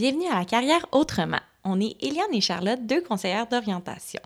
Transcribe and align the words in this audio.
Bienvenue 0.00 0.28
à 0.32 0.38
la 0.38 0.44
carrière 0.46 0.86
autrement. 0.92 1.40
On 1.62 1.78
est 1.78 1.94
Eliane 2.00 2.32
et 2.32 2.40
Charlotte, 2.40 2.86
deux 2.86 3.02
conseillères 3.02 3.46
d'orientation. 3.46 4.22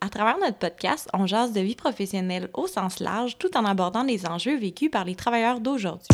À 0.00 0.08
travers 0.08 0.38
notre 0.38 0.56
podcast, 0.56 1.08
on 1.12 1.26
jase 1.26 1.52
de 1.52 1.60
vie 1.60 1.74
professionnelle 1.74 2.48
au 2.54 2.68
sens 2.68 3.00
large 3.00 3.36
tout 3.36 3.56
en 3.56 3.64
abordant 3.64 4.04
les 4.04 4.24
enjeux 4.28 4.56
vécus 4.56 4.88
par 4.88 5.04
les 5.04 5.16
travailleurs 5.16 5.58
d'aujourd'hui. 5.58 6.06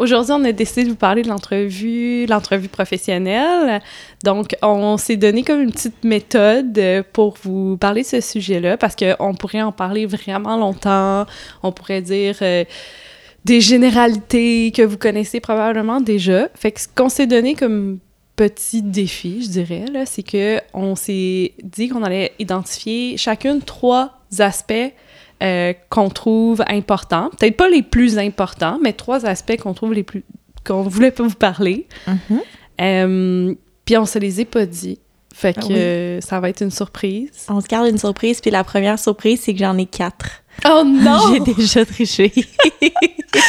Aujourd'hui, 0.00 0.32
on 0.32 0.44
a 0.44 0.50
décidé 0.50 0.82
de 0.82 0.88
vous 0.88 0.96
parler 0.96 1.22
de 1.22 1.28
l'entrevue, 1.28 2.26
l'entrevue 2.26 2.68
professionnelle. 2.68 3.80
Donc, 4.24 4.56
on 4.60 4.96
s'est 4.96 5.16
donné 5.16 5.44
comme 5.44 5.60
une 5.60 5.70
petite 5.70 6.02
méthode 6.02 7.04
pour 7.12 7.36
vous 7.44 7.76
parler 7.76 8.02
de 8.02 8.08
ce 8.08 8.20
sujet-là 8.20 8.76
parce 8.76 8.96
qu'on 8.96 9.34
pourrait 9.34 9.62
en 9.62 9.70
parler 9.70 10.04
vraiment 10.04 10.56
longtemps. 10.56 11.26
On 11.62 11.70
pourrait 11.70 12.02
dire 12.02 12.38
euh, 12.42 12.64
des 13.44 13.60
généralités 13.60 14.72
que 14.72 14.82
vous 14.82 14.98
connaissez 14.98 15.40
probablement 15.40 16.00
déjà. 16.00 16.48
Fait 16.54 16.72
que 16.72 16.80
ce 16.80 16.88
qu'on 16.88 17.08
s'est 17.08 17.26
donné 17.26 17.54
comme 17.54 17.98
petit 18.36 18.82
défi, 18.82 19.42
je 19.44 19.48
dirais, 19.48 19.84
là, 19.92 20.06
c'est 20.06 20.22
que 20.22 20.60
on 20.72 20.94
s'est 20.94 21.52
dit 21.62 21.88
qu'on 21.88 22.02
allait 22.02 22.32
identifier 22.38 23.16
chacune 23.16 23.60
trois 23.60 24.20
aspects 24.38 24.92
euh, 25.42 25.72
qu'on 25.90 26.08
trouve 26.08 26.62
importants. 26.68 27.30
Peut-être 27.38 27.56
pas 27.56 27.68
les 27.68 27.82
plus 27.82 28.18
importants, 28.18 28.78
mais 28.82 28.92
trois 28.92 29.26
aspects 29.26 29.56
qu'on 29.56 29.74
trouve 29.74 29.92
les 29.92 30.04
plus 30.04 30.24
qu'on 30.64 30.82
voulait 30.82 31.10
pas 31.10 31.24
vous 31.24 31.34
parler. 31.34 31.88
Mm-hmm. 32.06 32.40
Euh, 32.80 33.54
puis 33.84 33.96
on 33.96 34.06
se 34.06 34.18
les 34.20 34.40
est 34.40 34.44
pas 34.44 34.64
dit. 34.64 35.00
Fait 35.34 35.54
Ah 35.56 35.60
que 35.60 35.66
oui. 35.66 35.74
euh, 35.76 36.20
ça 36.20 36.38
va 36.40 36.50
être 36.50 36.62
une 36.62 36.70
surprise. 36.70 37.30
On 37.48 37.60
se 37.60 37.66
garde 37.66 37.88
une 37.88 37.98
surprise, 37.98 38.40
puis 38.40 38.50
la 38.50 38.62
première 38.64 38.98
surprise, 38.98 39.40
c'est 39.42 39.52
que 39.54 39.58
j'en 39.58 39.76
ai 39.78 39.86
quatre. 39.86 40.41
Oh 40.68 40.82
non! 40.84 41.18
J'ai 41.32 41.40
déjà 41.54 41.84
triché. 41.84 42.32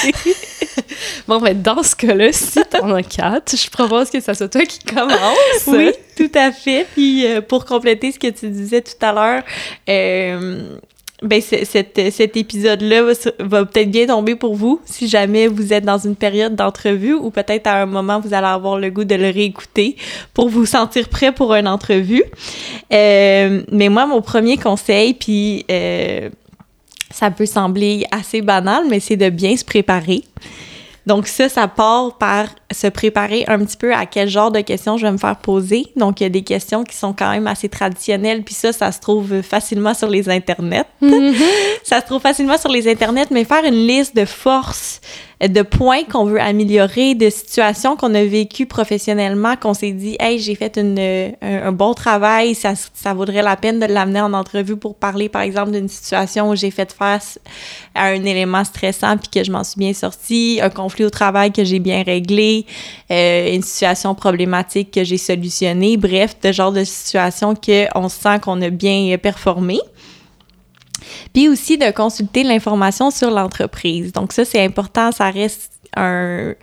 bon, 1.28 1.40
ben 1.40 1.60
dans 1.62 1.84
ce 1.84 1.96
cas-là, 1.96 2.32
si 2.32 2.60
t'en 2.70 2.92
as 2.94 3.04
quatre, 3.04 3.56
je 3.56 3.70
propose 3.70 4.10
que 4.10 4.20
ça 4.20 4.34
soit 4.34 4.50
toi 4.50 4.66
qui 4.66 4.80
commence. 4.80 5.68
oui, 5.68 5.92
tout 6.18 6.32
à 6.36 6.52
fait. 6.52 6.86
Puis 6.94 7.26
euh, 7.26 7.42
pour 7.42 7.66
compléter 7.66 8.12
ce 8.12 8.20
que 8.20 8.28
tu 8.28 8.50
disais 8.50 8.82
tout 8.82 8.94
à 9.06 9.14
l'heure, 9.14 9.44
euh, 9.90 10.76
ben 11.22 11.40
c- 11.42 11.66
cette- 11.66 12.12
cet 12.12 12.36
épisode-là 12.36 13.04
va, 13.40 13.66
peut-être 13.66 13.92
bien 13.92 14.08
tomber 14.08 14.36
pour 14.36 14.56
vous 14.56 14.82
si 14.86 15.08
jamais 15.08 15.48
vous 15.48 15.72
êtes 15.72 15.86
dans 15.86 16.00
une 16.00 16.16
période 16.16 16.56
d'entrevue 16.56 17.14
ou 17.14 17.30
peut-être 17.30 17.68
à 17.68 17.84
un 17.84 17.86
moment 17.86 18.20
vous 18.20 18.34
allez 18.34 18.48
avoir 18.48 18.78
le 18.80 18.90
goût 18.90 19.06
de 19.06 19.16
le 19.16 19.30
réécouter 19.30 19.96
pour 20.34 20.50
vous 20.50 20.66
sentir 20.66 21.08
prêt 21.10 21.32
pour 21.32 21.54
une 21.54 21.68
entrevue. 21.68 22.24
Euh, 22.92 23.62
mais 23.72 23.90
moi, 23.90 24.06
mon 24.06 24.22
premier 24.22 24.58
conseil, 24.58 25.14
puis 25.14 25.66
euh, 25.72 26.30
ça 27.14 27.30
peut 27.30 27.46
sembler 27.46 28.06
assez 28.12 28.42
banal, 28.42 28.86
mais 28.90 29.00
c'est 29.00 29.16
de 29.16 29.30
bien 29.30 29.56
se 29.56 29.64
préparer. 29.64 30.24
Donc 31.06 31.28
ça, 31.28 31.48
ça 31.48 31.68
part 31.68 32.18
par 32.18 32.48
se 32.74 32.88
préparer 32.88 33.46
un 33.48 33.60
petit 33.60 33.78
peu 33.78 33.94
à 33.94 34.06
quel 34.06 34.30
genre 34.30 34.52
de 34.52 34.62
questions 34.62 34.98
je 34.98 35.06
vais 35.06 35.12
me 35.12 35.18
faire 35.18 35.38
poser. 35.38 35.86
Donc 35.96 36.20
il 36.20 36.24
y 36.24 36.26
a 36.26 36.30
des 36.30 36.44
questions 36.44 36.84
qui 36.84 36.96
sont 36.96 37.14
quand 37.14 37.32
même 37.32 37.48
assez 37.48 37.70
traditionnelles, 37.70 38.44
puis 38.44 38.54
ça, 38.54 38.74
ça 38.74 38.92
se 38.92 39.00
trouve 39.00 39.42
facilement 39.42 39.94
sur 39.94 40.10
les 40.10 40.30
internets. 40.30 40.86
Mhm. 41.02 41.34
Ça 41.84 42.00
se 42.00 42.06
trouve 42.06 42.22
facilement 42.22 42.58
sur 42.58 42.70
les 42.70 42.90
internets, 42.90 43.28
mais 43.32 43.44
faire 43.44 43.66
une 43.66 43.88
liste 43.88 44.16
de 44.16 44.26
forces, 44.26 45.02
de 45.42 45.62
points 45.62 46.04
qu'on 46.04 46.26
veut 46.26 46.40
améliorer, 46.40 47.16
de 47.16 47.30
situations 47.30 47.96
qu'on 47.96 48.14
a 48.16 48.24
vécues 48.24 48.66
professionnellement, 48.66 49.56
qu'on 49.56 49.74
s'est 49.74 49.92
dit, 49.92 50.16
hey, 50.20 50.40
j'ai 50.40 50.56
fait 50.56 50.78
une, 50.78 50.98
un, 50.98 51.68
un 51.68 51.72
bon 51.72 51.94
travail, 51.94 52.56
ça, 52.56 52.74
ça 52.94 53.14
vaudrait 53.14 53.42
la 53.42 53.56
peine 53.58 53.80
de 53.80 53.86
l'amener 53.86 54.22
en 54.22 54.34
entrevue 54.34 54.78
pour 54.78 54.96
parler, 54.96 55.30
par 55.30 55.42
exemple, 55.42 55.72
d'une 55.72 55.90
situation 55.90 56.50
où 56.50 56.56
j'ai 56.56 56.72
fait 56.72 56.94
face 56.94 57.40
à 57.96 58.06
un 58.06 58.24
élément 58.24 58.64
stressant 58.64 59.18
puis 59.18 59.30
que 59.30 59.44
je 59.44 59.52
m'en 59.52 59.64
suis 59.64 59.78
bien 59.78 59.94
sortie, 59.94 60.60
un 60.62 60.70
conflit 60.70 61.06
au 61.06 61.10
travail 61.10 61.52
que 61.52 61.64
j'ai 61.64 61.80
bien 61.80 62.04
réglé, 62.04 62.63
euh, 63.12 63.54
une 63.54 63.62
situation 63.62 64.16
problématique 64.16 64.92
que 64.92 65.04
j'ai 65.04 65.18
solutionnée, 65.18 65.98
bref, 65.98 66.36
de 66.42 66.52
genre 66.52 66.72
de 66.72 66.84
situation 66.84 67.54
qu'on 67.56 68.10
sent 68.10 68.40
qu'on 68.42 68.62
a 68.62 68.70
bien 68.70 69.14
euh, 69.14 69.18
performé. 69.18 69.80
Puis 71.34 71.50
aussi 71.50 71.78
de 71.78 71.92
consulter 71.92 72.44
l'information 72.44 73.12
sur 73.12 73.30
l'entreprise. 73.30 74.14
Donc 74.14 74.34
ça, 74.34 74.46
c'est 74.46 74.64
important, 74.64 75.12
ça 75.12 75.30
reste 75.30 75.72
un, 75.96 76.54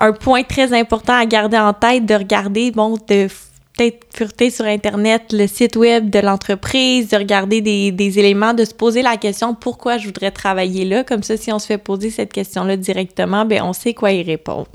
un 0.00 0.12
point 0.12 0.42
très 0.42 0.72
important 0.72 1.14
à 1.14 1.26
garder 1.26 1.58
en 1.58 1.72
tête, 1.72 2.06
de 2.06 2.14
regarder, 2.14 2.70
bon, 2.70 2.96
de 3.08 3.28
peut-être 3.76 4.06
fureter 4.14 4.50
sur 4.50 4.64
Internet 4.64 5.32
le 5.32 5.46
site 5.46 5.76
web 5.76 6.08
de 6.10 6.18
l'entreprise, 6.18 7.08
de 7.08 7.16
regarder 7.16 7.60
des, 7.60 7.92
des 7.92 8.18
éléments, 8.18 8.54
de 8.54 8.64
se 8.64 8.74
poser 8.74 9.02
la 9.02 9.16
question 9.16 9.54
pourquoi 9.54 9.98
je 9.98 10.06
voudrais 10.06 10.30
travailler 10.30 10.84
là? 10.84 11.04
Comme 11.04 11.22
ça, 11.22 11.36
si 11.36 11.52
on 11.52 11.58
se 11.58 11.66
fait 11.66 11.78
poser 11.78 12.10
cette 12.10 12.32
question-là 12.32 12.76
directement, 12.76 13.44
ben 13.44 13.62
on 13.62 13.72
sait 13.72 13.92
quoi 13.92 14.12
y 14.12 14.22
répondre. 14.22 14.66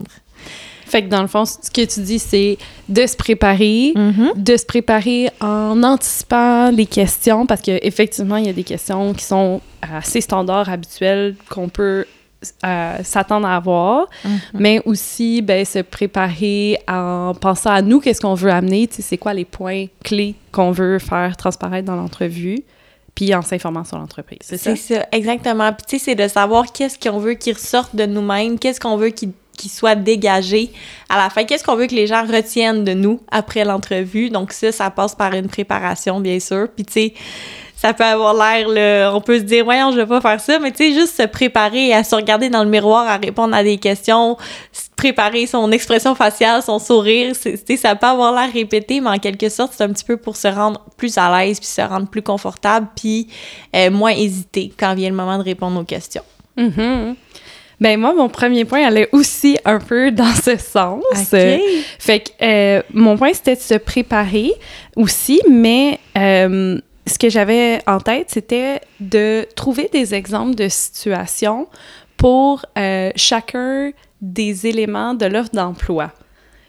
Fait 0.92 1.04
que 1.04 1.08
dans 1.08 1.22
le 1.22 1.28
fond, 1.28 1.46
ce 1.46 1.72
que 1.72 1.86
tu 1.86 2.02
dis, 2.02 2.20
c'est 2.20 2.58
de 2.90 3.06
se 3.08 3.16
préparer, 3.16 3.94
Mm-hmm. 3.96 4.44
de 4.44 4.58
se 4.58 4.66
préparer 4.66 5.30
en 5.40 5.82
anticipant 5.84 6.70
les 6.72 6.86
questions, 6.86 7.46
parce 7.46 7.62
qu'effectivement, 7.62 8.36
il 8.36 8.46
y 8.46 8.50
a 8.50 8.54
des 8.54 8.64
questions 8.64 9.14
qui 9.14 9.24
sont 9.24 9.62
assez 9.82 10.22
standards, 10.22 10.70
habituelles, 10.70 11.36
qu'on 11.50 11.70
peut 11.70 12.06
euh, 12.66 12.98
s'attendre 13.04 13.48
à 13.48 13.56
avoir, 13.56 14.08
mais 14.54 14.82
aussi 14.86 15.42
ben, 15.42 15.64
se 15.64 15.80
préparer 15.80 16.78
en 16.88 17.34
pensant 17.40 17.70
à 17.70 17.82
nous, 17.82 18.00
qu'est-ce 18.00 18.20
qu'on 18.20 18.34
veut 18.34 18.52
amener, 18.52 18.88
tu 18.88 18.96
sais, 18.96 19.02
c'est 19.02 19.18
quoi 19.18 19.34
les 19.34 19.46
points 19.46 19.86
clés 20.04 20.36
qu'on 20.52 20.72
veut 20.72 21.00
faire 21.00 21.38
transparaître 21.38 21.86
dans 21.86 21.96
l'entrevue, 21.96 22.64
puis 23.16 23.34
en 23.36 23.42
s'informant 23.42 23.84
sur 23.84 23.98
l'entreprise. 23.98 24.40
C'est 24.42 24.58
ça? 24.58 24.76
C'est 24.76 24.96
ça, 24.96 25.06
exactement. 25.12 25.72
Puis 25.74 25.86
tu 25.88 26.00
sais, 26.00 26.06
c'est 26.06 26.16
de 26.16 26.28
savoir 26.28 26.72
qu'est-ce 26.72 26.98
qu'on 26.98 27.20
veut 27.20 27.34
qui 27.36 27.54
ressorte 27.54 27.96
de 27.96 28.06
nous-mêmes, 28.06 28.58
qu'est-ce 28.58 28.80
qu'on 28.80 28.98
veut 28.98 29.10
qui, 29.10 29.30
qui 29.62 29.70
soit 29.70 29.96
dégagé 29.96 30.72
à 31.08 31.18
la 31.18 31.30
fin, 31.30 31.44
qu'est-ce 31.44 31.64
qu'on 31.64 31.76
veut 31.76 31.86
que 31.86 31.94
les 31.94 32.08
gens 32.08 32.26
retiennent 32.26 32.84
de 32.84 32.94
nous 32.94 33.20
après 33.30 33.64
l'entrevue? 33.64 34.30
Donc 34.30 34.54
ça, 34.54 34.72
ça 34.72 34.90
passe 34.90 35.14
par 35.14 35.34
une 35.34 35.48
préparation, 35.48 36.20
bien 36.20 36.40
sûr. 36.40 36.68
Puis 36.76 36.86
tu 36.86 36.94
sais, 36.94 37.14
ça 37.76 37.94
peut 37.94 38.04
avoir 38.04 38.34
l'air, 38.34 39.14
on 39.14 39.22
peut 39.22 39.38
se 39.38 39.44
dire, 39.44 39.64
voyons, 39.64 39.92
je 39.92 39.98
vais 39.98 40.06
pas 40.08 40.22
faire 40.22 40.40
ça, 40.40 40.58
mais 40.58 40.72
tu 40.72 40.78
sais, 40.78 40.94
juste 40.94 41.16
se 41.18 41.28
préparer 41.28 41.94
à 41.94 42.04
se 42.04 42.16
regarder 42.16 42.50
dans 42.50 42.64
le 42.64 42.70
miroir, 42.70 43.08
à 43.08 43.18
répondre 43.18 43.56
à 43.56 43.64
des 43.64 43.78
questions, 43.78 44.38
préparer 44.96 45.46
son 45.46 45.72
expression 45.72 46.16
faciale, 46.16 46.64
son 46.64 46.80
sourire, 46.80 47.36
tu 47.40 47.58
sais, 47.58 47.78
ça 47.78 47.96
peut 47.96 48.08
avoir 48.08 48.34
l'air 48.34 48.52
répété, 48.52 49.00
mais 49.00 49.10
en 49.10 49.18
quelque 49.18 49.50
sorte, 49.50 49.74
c'est 49.76 49.84
un 49.84 49.90
petit 49.90 50.06
peu 50.06 50.18
pour 50.18 50.38
se 50.38 50.48
rendre 50.48 50.82
plus 50.98 51.18
à 51.18 51.40
l'aise, 51.40 51.60
puis 51.60 51.68
se 51.68 51.82
rendre 51.82 52.08
plus 52.08 52.22
confortable, 52.22 52.88
puis 52.96 53.28
euh, 53.76 53.92
moins 53.92 54.12
hésiter 54.12 54.72
quand 54.80 54.96
vient 54.96 55.10
le 55.10 55.16
moment 55.16 55.38
de 55.38 55.44
répondre 55.44 55.80
aux 55.80 55.86
questions. 55.86 56.24
Mhm. 56.58 57.16
Ben 57.82 58.00
moi, 58.00 58.14
mon 58.14 58.30
premier 58.30 58.64
point 58.64 58.86
allait 58.86 59.10
aussi 59.12 59.58
un 59.66 59.80
peu 59.80 60.12
dans 60.12 60.36
ce 60.36 60.56
sens. 60.56 61.04
Fait 62.00 62.20
que 62.20 62.30
euh, 62.44 62.82
mon 62.94 63.18
point, 63.18 63.34
c'était 63.34 63.56
de 63.56 63.62
se 63.62 63.74
préparer 63.74 64.54
aussi, 64.96 65.42
mais 65.50 66.00
euh, 66.16 66.80
ce 67.08 67.18
que 67.18 67.30
j'avais 67.30 67.82
en 67.88 68.00
tête, 68.00 68.30
c'était 68.30 68.82
de 69.00 69.48
trouver 69.56 69.90
des 69.92 70.14
exemples 70.14 70.54
de 70.54 70.70
situations 70.70 71.68
pour 72.18 72.64
euh, 72.78 73.10
chacun 73.16 73.92
des 74.22 74.68
éléments 74.68 75.16
de 75.16 75.26
l'offre 75.26 75.50
d'emploi. 75.52 76.12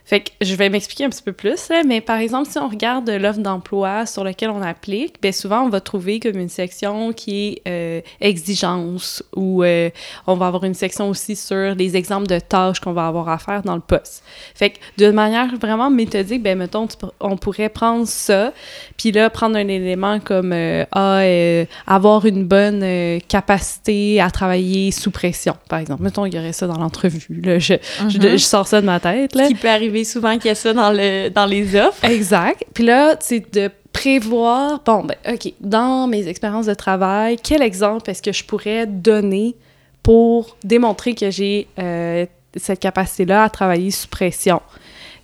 Fait 0.04 0.20
que 0.20 0.30
je 0.40 0.54
vais 0.56 0.68
m'expliquer 0.68 1.04
un 1.04 1.10
petit 1.10 1.22
peu 1.22 1.32
plus, 1.32 1.68
là, 1.68 1.82
mais 1.86 2.00
par 2.00 2.18
exemple, 2.18 2.50
si 2.50 2.58
on 2.58 2.68
regarde 2.68 3.08
l'offre 3.08 3.38
d'emploi 3.38 4.04
sur 4.04 4.24
laquelle 4.24 4.50
on 4.50 4.60
applique, 4.60 5.20
bien 5.22 5.32
souvent, 5.32 5.62
on 5.62 5.68
va 5.68 5.80
trouver 5.80 6.18
comme 6.18 6.38
une 6.38 6.48
section 6.48 7.12
qui 7.12 7.46
est 7.46 7.62
euh, 7.68 8.00
exigence 8.20 9.22
ou 9.36 9.62
euh, 9.62 9.90
on 10.26 10.34
va 10.34 10.48
avoir 10.48 10.64
une 10.64 10.74
section 10.74 11.08
aussi 11.08 11.36
sur 11.36 11.74
les 11.76 11.96
exemples 11.96 12.26
de 12.26 12.38
tâches 12.38 12.80
qu'on 12.80 12.92
va 12.92 13.06
avoir 13.06 13.28
à 13.28 13.38
faire 13.38 13.62
dans 13.62 13.74
le 13.76 13.80
poste. 13.80 14.24
Fait 14.54 14.70
que 14.70 14.78
de 14.98 15.10
manière 15.10 15.54
vraiment 15.56 15.88
méthodique, 15.90 16.42
ben 16.42 16.58
mettons, 16.58 16.86
tu 16.86 16.96
on 17.20 17.36
pourrait 17.36 17.68
prendre 17.68 18.06
ça, 18.06 18.52
puis 18.96 19.12
là, 19.12 19.30
prendre 19.30 19.56
un 19.56 19.68
élément 19.68 20.18
comme 20.20 20.52
euh, 20.52 20.84
ah, 20.92 21.18
euh, 21.20 21.64
avoir 21.86 22.26
une 22.26 22.44
bonne 22.44 22.84
capacité 23.28 24.20
à 24.20 24.30
travailler 24.30 24.90
sous 24.90 25.10
pression, 25.10 25.54
par 25.68 25.78
exemple. 25.78 26.02
Mettons, 26.02 26.26
il 26.26 26.34
y 26.34 26.38
aurait 26.38 26.52
ça 26.52 26.66
dans 26.66 26.78
l'entrevue. 26.78 27.40
Là, 27.42 27.58
je, 27.58 27.74
je, 28.08 28.18
Mhm. 28.18 28.32
je 28.32 28.36
sors 28.38 28.66
ça 28.66 28.80
de 28.80 28.86
ma 28.86 29.00
tête. 29.00 29.34
Là. 29.34 29.44
Ce 29.44 29.48
qui 29.48 29.54
peut 29.54 29.68
arriver 29.68 29.91
souvent 30.04 30.36
qu'il 30.38 30.46
y 30.46 30.50
a 30.50 30.54
ça 30.54 30.72
dans, 30.72 30.90
le, 30.90 31.28
dans 31.28 31.46
les 31.46 31.76
offres. 31.76 32.04
Exact. 32.04 32.64
Puis 32.74 32.84
là, 32.84 33.16
c'est 33.20 33.52
de 33.54 33.70
prévoir, 33.92 34.80
bon, 34.84 35.04
ben, 35.04 35.16
OK, 35.34 35.52
dans 35.60 36.06
mes 36.06 36.26
expériences 36.28 36.66
de 36.66 36.74
travail, 36.74 37.36
quel 37.42 37.62
exemple 37.62 38.10
est-ce 38.10 38.22
que 38.22 38.32
je 38.32 38.44
pourrais 38.44 38.86
donner 38.86 39.54
pour 40.02 40.56
démontrer 40.64 41.14
que 41.14 41.30
j'ai 41.30 41.68
euh, 41.78 42.26
cette 42.56 42.80
capacité-là 42.80 43.44
à 43.44 43.50
travailler 43.50 43.90
sous 43.90 44.08
pression? 44.08 44.60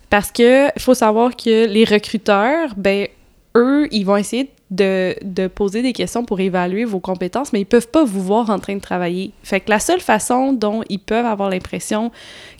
Parce 0.09 0.31
que 0.31 0.67
faut 0.77 0.93
savoir 0.93 1.35
que 1.35 1.67
les 1.67 1.83
recruteurs, 1.83 2.73
ben, 2.77 3.07
eux, 3.55 3.87
ils 3.91 4.05
vont 4.05 4.17
essayer 4.17 4.49
de, 4.71 5.15
de 5.23 5.47
poser 5.47 5.81
des 5.81 5.93
questions 5.93 6.23
pour 6.23 6.39
évaluer 6.39 6.85
vos 6.85 6.99
compétences, 6.99 7.53
mais 7.53 7.61
ils 7.61 7.65
peuvent 7.65 7.87
pas 7.87 8.03
vous 8.03 8.21
voir 8.21 8.49
en 8.49 8.59
train 8.59 8.75
de 8.75 8.81
travailler. 8.81 9.31
Fait 9.43 9.59
que 9.59 9.69
la 9.69 9.79
seule 9.79 9.99
façon 9.99 10.53
dont 10.53 10.83
ils 10.89 10.99
peuvent 10.99 11.25
avoir 11.25 11.49
l'impression 11.49 12.11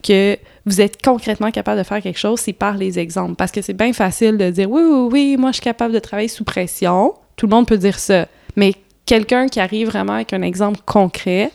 que 0.03 0.37
vous 0.65 0.81
êtes 0.81 1.01
concrètement 1.01 1.51
capable 1.51 1.79
de 1.79 1.83
faire 1.83 2.01
quelque 2.01 2.19
chose, 2.19 2.39
c'est 2.39 2.53
par 2.53 2.75
les 2.77 2.99
exemples. 2.99 3.35
Parce 3.35 3.51
que 3.51 3.61
c'est 3.61 3.73
bien 3.73 3.93
facile 3.93 4.37
de 4.37 4.49
dire 4.49 4.69
oui, 4.69 4.81
oui, 4.83 5.09
oui, 5.11 5.37
moi 5.37 5.51
je 5.51 5.55
suis 5.55 5.63
capable 5.63 5.93
de 5.93 5.99
travailler 5.99 6.27
sous 6.27 6.43
pression. 6.43 7.13
Tout 7.35 7.47
le 7.47 7.55
monde 7.55 7.67
peut 7.67 7.77
dire 7.77 7.99
ça. 7.99 8.27
Mais 8.55 8.73
quelqu'un 9.05 9.47
qui 9.47 9.59
arrive 9.59 9.87
vraiment 9.87 10.13
avec 10.13 10.33
un 10.33 10.41
exemple 10.41 10.79
concret, 10.85 11.51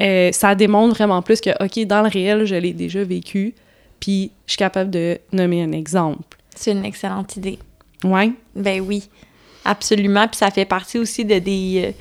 euh, 0.00 0.30
ça 0.32 0.54
démontre 0.54 0.94
vraiment 0.94 1.22
plus 1.22 1.40
que, 1.40 1.50
OK, 1.62 1.86
dans 1.86 2.02
le 2.02 2.08
réel, 2.08 2.44
je 2.44 2.54
l'ai 2.54 2.72
déjà 2.72 3.02
vécu, 3.02 3.54
puis 3.98 4.30
je 4.46 4.52
suis 4.52 4.58
capable 4.58 4.90
de 4.90 5.18
nommer 5.32 5.62
un 5.62 5.72
exemple. 5.72 6.38
C'est 6.54 6.72
une 6.72 6.84
excellente 6.84 7.36
idée. 7.36 7.58
Ouais. 8.04 8.30
Ben 8.54 8.80
oui, 8.80 9.08
absolument. 9.64 10.28
Puis 10.28 10.36
ça 10.36 10.50
fait 10.50 10.64
partie 10.64 10.98
aussi 10.98 11.24
de 11.24 11.38
des, 11.38 11.82
euh, 11.86 11.92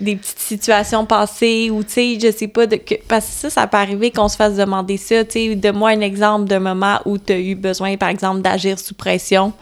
des 0.00 0.16
petites 0.16 0.38
situations 0.38 1.06
passées 1.06 1.70
ou, 1.70 1.82
tu 1.84 1.92
sais, 1.92 2.18
je 2.20 2.30
sais 2.36 2.48
pas, 2.48 2.66
de, 2.66 2.76
que, 2.76 2.94
parce 3.08 3.26
que 3.26 3.32
ça, 3.32 3.50
ça 3.50 3.66
peut 3.66 3.76
arriver 3.76 4.10
qu'on 4.10 4.28
se 4.28 4.36
fasse 4.36 4.56
demander 4.56 4.96
ça, 4.96 5.24
tu 5.24 5.32
sais, 5.32 5.54
de 5.54 5.70
moi 5.70 5.90
un 5.90 6.00
exemple 6.00 6.46
d'un 6.46 6.60
moment 6.60 7.00
où 7.04 7.18
tu 7.18 7.32
as 7.32 7.38
eu 7.38 7.54
besoin, 7.54 7.96
par 7.96 8.08
exemple, 8.08 8.40
d'agir 8.40 8.78
sous 8.78 8.94
pression. 8.94 9.52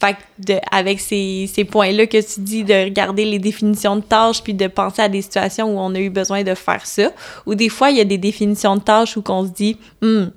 Fait 0.00 0.14
que 0.14 0.52
de, 0.52 0.58
avec 0.70 1.00
ces, 1.00 1.50
ces 1.52 1.64
points-là 1.64 2.06
que 2.06 2.18
tu 2.18 2.40
dis, 2.40 2.64
de 2.64 2.84
regarder 2.84 3.24
les 3.24 3.38
définitions 3.38 3.96
de 3.96 4.02
tâches 4.02 4.42
puis 4.42 4.54
de 4.54 4.66
penser 4.66 5.02
à 5.02 5.08
des 5.08 5.22
situations 5.22 5.74
où 5.74 5.78
on 5.78 5.94
a 5.94 5.98
eu 5.98 6.10
besoin 6.10 6.42
de 6.42 6.54
faire 6.54 6.86
ça. 6.86 7.10
Ou 7.46 7.54
des 7.54 7.68
fois, 7.68 7.90
il 7.90 7.98
y 7.98 8.00
a 8.00 8.04
des 8.04 8.18
définitions 8.18 8.76
de 8.76 8.82
tâches 8.82 9.16
où 9.16 9.22
qu'on 9.22 9.44
se 9.44 9.50
dit, 9.50 9.76
hum, 10.02 10.30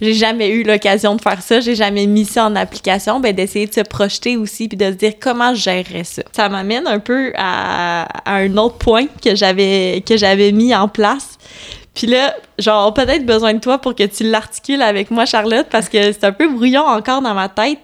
j'ai 0.00 0.14
jamais 0.14 0.50
eu 0.50 0.64
l'occasion 0.64 1.14
de 1.14 1.20
faire 1.20 1.40
ça, 1.40 1.60
j'ai 1.60 1.74
jamais 1.74 2.06
mis 2.06 2.24
ça 2.24 2.46
en 2.46 2.56
application, 2.56 3.20
ben 3.20 3.34
d'essayer 3.34 3.66
de 3.66 3.72
se 3.72 3.80
projeter 3.80 4.36
aussi 4.36 4.68
puis 4.68 4.76
de 4.76 4.86
se 4.86 4.96
dire 4.96 5.14
comment 5.20 5.54
je 5.54 5.62
gérerais 5.62 6.04
ça. 6.04 6.22
Ça 6.32 6.48
m'amène 6.48 6.86
un 6.86 6.98
peu 6.98 7.32
à, 7.36 8.06
à, 8.24 8.36
un 8.36 8.56
autre 8.56 8.76
point 8.76 9.06
que 9.22 9.34
j'avais 9.34 10.02
que 10.06 10.16
j'avais 10.16 10.52
mis 10.52 10.74
en 10.74 10.88
place. 10.88 11.38
Puis 11.94 12.08
là, 12.08 12.34
genre, 12.58 12.92
peut-être 12.92 13.24
besoin 13.24 13.54
de 13.54 13.60
toi 13.60 13.78
pour 13.78 13.94
que 13.94 14.04
tu 14.04 14.24
l'articules 14.24 14.82
avec 14.82 15.10
moi, 15.10 15.26
Charlotte, 15.26 15.66
parce 15.70 15.88
que 15.88 16.12
c'est 16.12 16.24
un 16.24 16.32
peu 16.32 16.48
brouillon 16.48 16.82
encore 16.82 17.22
dans 17.22 17.34
ma 17.34 17.48
tête. 17.48 17.80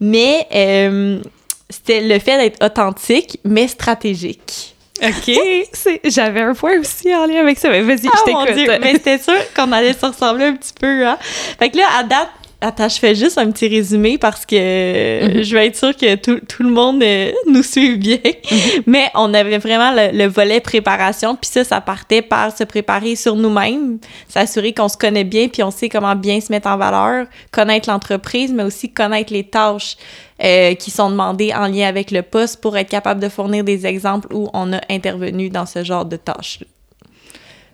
Mais 0.00 0.46
euh, 0.54 1.20
c'était 1.68 2.00
le 2.00 2.18
fait 2.18 2.38
d'être 2.38 2.64
authentique, 2.64 3.38
mais 3.44 3.68
stratégique. 3.68 4.74
OK. 5.02 5.38
J'avais 6.04 6.40
un 6.40 6.54
point 6.54 6.78
aussi 6.78 7.14
en 7.14 7.26
lien 7.26 7.40
avec 7.40 7.58
ça. 7.58 7.68
Mais 7.70 7.82
vas-y, 7.82 8.04
je 8.04 8.08
ah, 8.12 8.22
t'écoute. 8.24 8.78
Mais 8.80 8.92
c'était 8.92 9.18
sûr 9.18 9.34
qu'on 9.54 9.72
allait 9.72 9.92
se 9.92 10.06
ressembler 10.06 10.46
un 10.46 10.54
petit 10.54 10.72
peu. 10.78 11.06
Hein? 11.06 11.18
Fait 11.58 11.70
que 11.70 11.76
là, 11.76 11.84
à 11.98 12.04
date, 12.04 12.28
Attends, 12.64 12.88
je 12.88 12.98
fais 12.98 13.16
juste 13.16 13.38
un 13.38 13.50
petit 13.50 13.66
résumé 13.66 14.18
parce 14.18 14.46
que 14.46 15.26
mhm. 15.26 15.42
je 15.42 15.54
veux 15.56 15.62
être 15.62 15.76
sûre 15.76 15.96
que 15.96 16.14
tout, 16.14 16.38
tout 16.48 16.62
le 16.62 16.70
monde 16.70 17.02
euh, 17.02 17.32
nous 17.48 17.64
suive 17.64 17.98
bien. 17.98 18.18
Mhm. 18.24 18.82
Mais 18.86 19.10
on 19.16 19.34
avait 19.34 19.58
vraiment 19.58 19.92
le, 19.92 20.26
volet 20.28 20.60
préparation, 20.60 21.34
puis 21.34 21.50
ça, 21.50 21.64
ça 21.64 21.80
partait 21.80 22.22
par 22.22 22.56
se 22.56 22.62
préparer 22.62 23.16
sur 23.16 23.34
nous-mêmes, 23.34 23.98
s'assurer 24.28 24.72
qu'on 24.72 24.88
se 24.88 24.96
connaît 24.96 25.24
bien, 25.24 25.48
puis 25.48 25.64
on 25.64 25.72
sait 25.72 25.88
comment 25.88 26.14
bien 26.14 26.40
se 26.40 26.52
mettre 26.52 26.68
en 26.68 26.76
valeur, 26.76 27.26
connaître 27.50 27.90
l'entreprise, 27.90 28.52
mais 28.52 28.62
aussi 28.62 28.92
connaître 28.92 29.32
les 29.32 29.44
tâches 29.44 29.96
euh, 30.44 30.74
qui 30.74 30.92
sont 30.92 31.10
demandées 31.10 31.52
en 31.52 31.66
lien 31.66 31.88
avec 31.88 32.12
le 32.12 32.22
poste 32.22 32.60
pour 32.60 32.76
être 32.76 32.88
capable 32.88 33.20
de 33.20 33.28
fournir 33.28 33.64
des 33.64 33.86
exemples 33.86 34.28
où 34.32 34.48
on 34.54 34.72
a 34.72 34.80
intervenu 34.88 35.50
dans 35.50 35.66
ce 35.66 35.82
genre 35.82 36.04
de 36.04 36.16
tâches. 36.16 36.60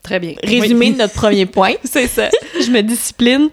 Très 0.02 0.20
bien. 0.20 0.34
Résumé 0.42 0.92
de 0.92 0.98
notre 0.98 1.14
premier 1.14 1.46
point. 1.46 1.74
C'est 1.84 2.06
ça. 2.06 2.28
Je 2.60 2.70
me 2.70 2.82
discipline. 2.82 3.48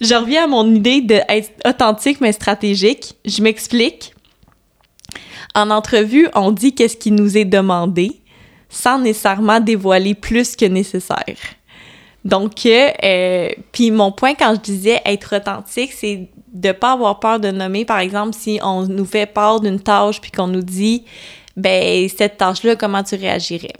Je 0.00 0.14
reviens 0.14 0.44
à 0.44 0.46
mon 0.46 0.74
idée 0.74 1.00
d'être 1.00 1.50
authentique 1.66 2.20
mais 2.20 2.32
stratégique. 2.32 3.14
Je 3.24 3.42
m'explique. 3.42 4.14
En 5.54 5.70
entrevue, 5.70 6.28
on 6.34 6.52
dit 6.52 6.74
qu'est-ce 6.74 6.96
qui 6.96 7.10
nous 7.10 7.36
est 7.36 7.44
demandé 7.44 8.20
sans 8.68 9.00
nécessairement 9.00 9.58
dévoiler 9.58 10.14
plus 10.14 10.54
que 10.54 10.64
nécessaire. 10.64 11.36
Donc, 12.24 12.66
euh, 12.66 13.48
puis 13.72 13.90
mon 13.90 14.12
point 14.12 14.34
quand 14.34 14.54
je 14.54 14.60
disais 14.60 15.00
être 15.04 15.36
authentique, 15.36 15.92
c'est 15.92 16.28
de 16.52 16.72
pas 16.72 16.92
avoir 16.92 17.18
peur 17.18 17.40
de 17.40 17.50
nommer, 17.50 17.84
par 17.84 17.98
exemple, 17.98 18.36
si 18.38 18.60
on 18.62 18.86
nous 18.86 19.06
fait 19.06 19.26
part 19.26 19.60
d'une 19.60 19.80
tâche 19.80 20.20
puis 20.20 20.30
qu'on 20.30 20.46
nous 20.46 20.62
dit, 20.62 21.04
ben 21.56 22.08
cette 22.08 22.36
tâche-là, 22.36 22.76
comment 22.76 23.02
tu 23.02 23.16
réagirais? 23.16 23.72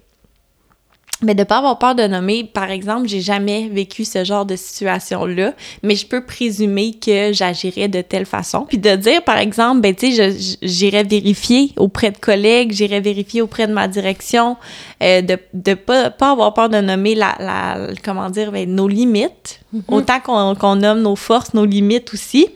Mais 1.22 1.34
de 1.34 1.44
pas 1.44 1.58
avoir 1.58 1.78
peur 1.78 1.94
de 1.94 2.06
nommer, 2.06 2.44
par 2.44 2.70
exemple, 2.70 3.06
j'ai 3.06 3.20
jamais 3.20 3.68
vécu 3.68 4.04
ce 4.04 4.24
genre 4.24 4.46
de 4.46 4.56
situation-là, 4.56 5.52
mais 5.82 5.94
je 5.94 6.06
peux 6.06 6.24
présumer 6.24 6.94
que 6.94 7.32
j'agirais 7.32 7.88
de 7.88 8.00
telle 8.00 8.24
façon. 8.24 8.64
Puis 8.66 8.78
de 8.78 8.96
dire, 8.96 9.22
par 9.22 9.36
exemple, 9.36 9.80
ben 9.80 9.94
tu 9.94 10.12
sais, 10.12 10.56
j'irais 10.62 11.04
vérifier 11.04 11.72
auprès 11.76 12.10
de 12.10 12.16
collègues, 12.16 12.72
j'irais 12.72 13.00
vérifier 13.00 13.42
auprès 13.42 13.66
de 13.66 13.72
ma 13.72 13.86
direction, 13.86 14.56
euh, 15.02 15.20
de 15.20 15.38
de 15.52 15.74
pas, 15.74 16.10
pas 16.10 16.30
avoir 16.30 16.54
peur 16.54 16.68
de 16.68 16.80
nommer 16.80 17.14
la, 17.14 17.36
la 17.38 17.86
comment 18.02 18.30
dire, 18.30 18.50
ben, 18.50 18.72
nos 18.72 18.88
limites, 18.88 19.60
mm-hmm. 19.74 19.82
autant 19.88 20.20
qu'on 20.20 20.54
qu'on 20.54 20.76
nomme 20.76 21.00
nos 21.00 21.16
forces, 21.16 21.52
nos 21.52 21.66
limites 21.66 22.14
aussi. 22.14 22.48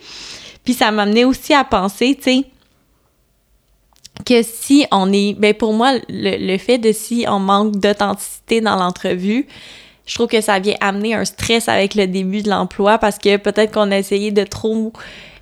Puis 0.64 0.72
ça 0.72 0.90
m'amenait 0.90 1.24
aussi 1.24 1.52
à 1.52 1.64
penser, 1.64 2.16
tu 2.16 2.22
sais, 2.22 2.44
que 4.24 4.42
si 4.42 4.86
on 4.90 5.12
est, 5.12 5.34
ben 5.34 5.54
pour 5.54 5.72
moi, 5.72 5.94
le, 6.08 6.58
fait 6.58 6.78
de 6.78 6.92
si 6.92 7.24
on 7.28 7.38
manque 7.38 7.76
d'authenticité 7.76 8.60
dans 8.60 8.76
l'entrevue, 8.76 9.46
je 10.06 10.14
trouve 10.14 10.26
que 10.26 10.40
ça 10.40 10.58
vient 10.58 10.76
amener 10.80 11.14
un 11.14 11.24
stress 11.24 11.68
avec 11.68 11.94
le 11.94 12.06
début 12.06 12.42
de 12.42 12.50
l'emploi 12.50 12.98
parce 12.98 13.18
que 13.18 13.36
peut-être 13.36 13.72
qu'on 13.72 13.90
a 13.90 13.98
essayé 13.98 14.30
de 14.30 14.44
trop 14.44 14.92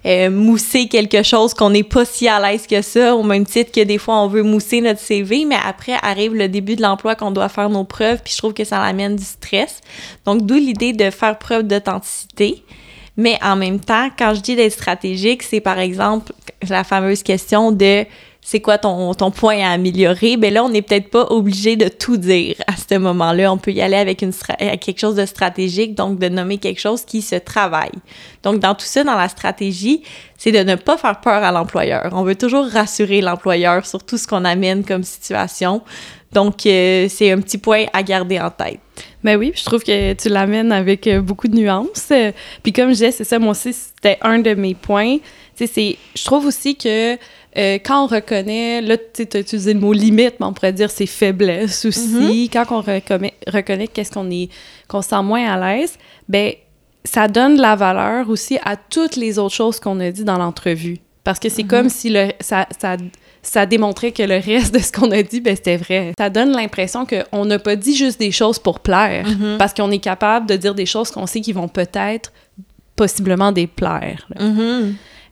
euh, 0.04 0.30
mousser 0.30 0.88
quelque 0.88 1.22
chose 1.22 1.54
qu'on 1.54 1.70
n'est 1.70 1.82
pas 1.82 2.04
si 2.04 2.28
à 2.28 2.40
l'aise 2.40 2.66
que 2.66 2.82
ça, 2.82 3.14
au 3.14 3.22
même 3.22 3.46
titre 3.46 3.70
que 3.72 3.82
des 3.82 3.98
fois 3.98 4.20
on 4.20 4.28
veut 4.28 4.42
mousser 4.42 4.80
notre 4.80 5.00
CV, 5.00 5.44
mais 5.44 5.58
après 5.64 5.94
arrive 6.02 6.34
le 6.34 6.48
début 6.48 6.76
de 6.76 6.82
l'emploi 6.82 7.14
qu'on 7.14 7.30
doit 7.30 7.48
faire 7.48 7.70
nos 7.70 7.84
preuves, 7.84 8.20
puis 8.22 8.32
je 8.32 8.38
trouve 8.38 8.54
que 8.54 8.64
ça 8.64 8.80
amène 8.82 9.16
du 9.16 9.24
stress. 9.24 9.80
Donc 10.24 10.42
d'où 10.42 10.54
l'idée 10.54 10.92
de 10.92 11.10
faire 11.10 11.38
preuve 11.38 11.64
d'authenticité. 11.64 12.64
Mais 13.16 13.38
en 13.42 13.56
même 13.56 13.78
temps, 13.78 14.08
quand 14.18 14.34
je 14.34 14.40
dis 14.40 14.56
d'être 14.56 14.72
stratégique, 14.72 15.42
c'est 15.42 15.60
par 15.60 15.78
exemple 15.78 16.32
la 16.68 16.82
fameuse 16.82 17.22
question 17.22 17.70
de 17.70 18.04
c'est 18.44 18.60
quoi 18.60 18.76
ton, 18.76 19.14
ton 19.14 19.30
point 19.30 19.60
à 19.60 19.70
améliorer, 19.70 20.36
ben 20.36 20.52
là, 20.52 20.64
on 20.64 20.68
n'est 20.68 20.82
peut-être 20.82 21.10
pas 21.10 21.26
obligé 21.30 21.76
de 21.76 21.86
tout 21.86 22.16
dire 22.16 22.56
à 22.66 22.72
ce 22.76 22.98
moment-là. 22.98 23.52
On 23.52 23.56
peut 23.56 23.70
y 23.70 23.80
aller 23.80 23.96
avec, 23.96 24.20
une 24.20 24.32
quelque 24.32 24.98
chose 24.98 25.14
de 25.14 25.24
stratégique, 25.26 25.94
donc 25.94 26.18
de 26.18 26.28
nommer 26.28 26.58
quelque 26.58 26.80
chose 26.80 27.04
qui 27.04 27.22
se 27.22 27.36
travaille. 27.36 27.92
Donc, 28.42 28.58
dans 28.58 28.74
tout 28.74 28.84
ça, 28.84 29.04
dans 29.04 29.16
la 29.16 29.28
stratégie, 29.28 30.02
c'est 30.36 30.50
de 30.50 30.58
ne 30.58 30.74
pas 30.74 30.98
faire 30.98 31.20
peur 31.20 31.44
à 31.44 31.52
l'employeur. 31.52 32.10
On 32.12 32.24
veut 32.24 32.34
toujours 32.34 32.66
rassurer 32.66 33.20
l'employeur 33.20 33.86
sur 33.86 34.02
tout 34.02 34.18
ce 34.18 34.26
qu'on 34.26 34.44
amène 34.44 34.84
comme 34.84 35.04
situation. 35.04 35.80
Donc, 36.32 36.66
euh, 36.66 37.06
c'est 37.08 37.30
un 37.30 37.40
petit 37.40 37.58
point 37.58 37.84
à 37.92 38.02
garder 38.02 38.40
en 38.40 38.50
tête. 38.50 38.80
Ben 39.22 39.36
oui, 39.36 39.52
je 39.54 39.64
trouve 39.64 39.84
que 39.84 40.14
tu 40.14 40.28
l'amènes 40.28 40.72
avec 40.72 41.06
euh, 41.06 41.20
beaucoup 41.20 41.46
de 41.46 41.54
nuances. 41.54 42.12
Puis 42.64 42.72
comme 42.72 42.88
je 42.88 42.94
disais, 42.94 43.12
c'est 43.12 43.24
ça, 43.24 43.38
moi 43.38 43.52
aussi, 43.52 43.72
c'était 43.72 44.18
un 44.22 44.40
de 44.40 44.54
mes 44.54 44.74
points. 44.74 45.18
Tu 45.56 45.66
sais, 45.66 45.96
je 46.16 46.24
trouve 46.24 46.46
aussi 46.46 46.74
que 46.76 47.16
euh, 47.56 47.78
quand 47.84 48.04
on 48.04 48.06
reconnaît, 48.06 48.80
là, 48.80 48.96
tu 48.96 49.26
as 49.34 49.40
utilisé 49.40 49.74
le 49.74 49.80
mot 49.80 49.92
limite, 49.92 50.34
mais 50.40 50.46
on 50.46 50.52
pourrait 50.52 50.72
dire 50.72 50.90
c'est 50.90 51.06
faiblesse 51.06 51.84
aussi. 51.84 52.48
Mm-hmm. 52.48 52.50
Quand 52.50 52.64
on 52.70 52.80
reconnaît, 52.80 53.34
reconnaît 53.46 53.88
qu'est-ce 53.88 54.10
qu'on 54.10 54.30
est, 54.30 54.48
qu'on 54.88 55.02
se 55.02 55.10
sent 55.10 55.22
moins 55.22 55.44
à 55.52 55.58
l'aise, 55.58 55.98
ben 56.28 56.52
ça 57.04 57.28
donne 57.28 57.56
de 57.56 57.60
la 57.60 57.76
valeur 57.76 58.30
aussi 58.30 58.58
à 58.64 58.76
toutes 58.76 59.16
les 59.16 59.38
autres 59.38 59.54
choses 59.54 59.80
qu'on 59.80 60.00
a 60.00 60.10
dit 60.10 60.24
dans 60.24 60.38
l'entrevue. 60.38 60.98
Parce 61.24 61.38
que 61.38 61.48
c'est 61.48 61.62
mm-hmm. 61.62 61.66
comme 61.66 61.88
si 61.88 62.10
le, 62.10 62.32
ça, 62.40 62.66
ça, 62.78 62.96
ça 63.42 63.66
démontrait 63.66 64.12
que 64.12 64.22
le 64.22 64.38
reste 64.38 64.74
de 64.74 64.78
ce 64.78 64.90
qu'on 64.90 65.10
a 65.10 65.22
dit, 65.22 65.40
ben, 65.40 65.54
c'était 65.54 65.76
vrai. 65.76 66.12
Ça 66.18 66.30
donne 66.30 66.52
l'impression 66.52 67.06
qu'on 67.06 67.44
n'a 67.44 67.58
pas 67.58 67.76
dit 67.76 67.94
juste 67.94 68.18
des 68.18 68.30
choses 68.30 68.58
pour 68.58 68.80
plaire, 68.80 69.26
mm-hmm. 69.26 69.56
parce 69.58 69.74
qu'on 69.74 69.90
est 69.90 69.98
capable 69.98 70.46
de 70.46 70.56
dire 70.56 70.74
des 70.74 70.86
choses 70.86 71.10
qu'on 71.10 71.26
sait 71.26 71.40
qui 71.40 71.52
vont 71.52 71.68
peut-être, 71.68 72.32
possiblement 72.96 73.52
déplaire. 73.52 74.26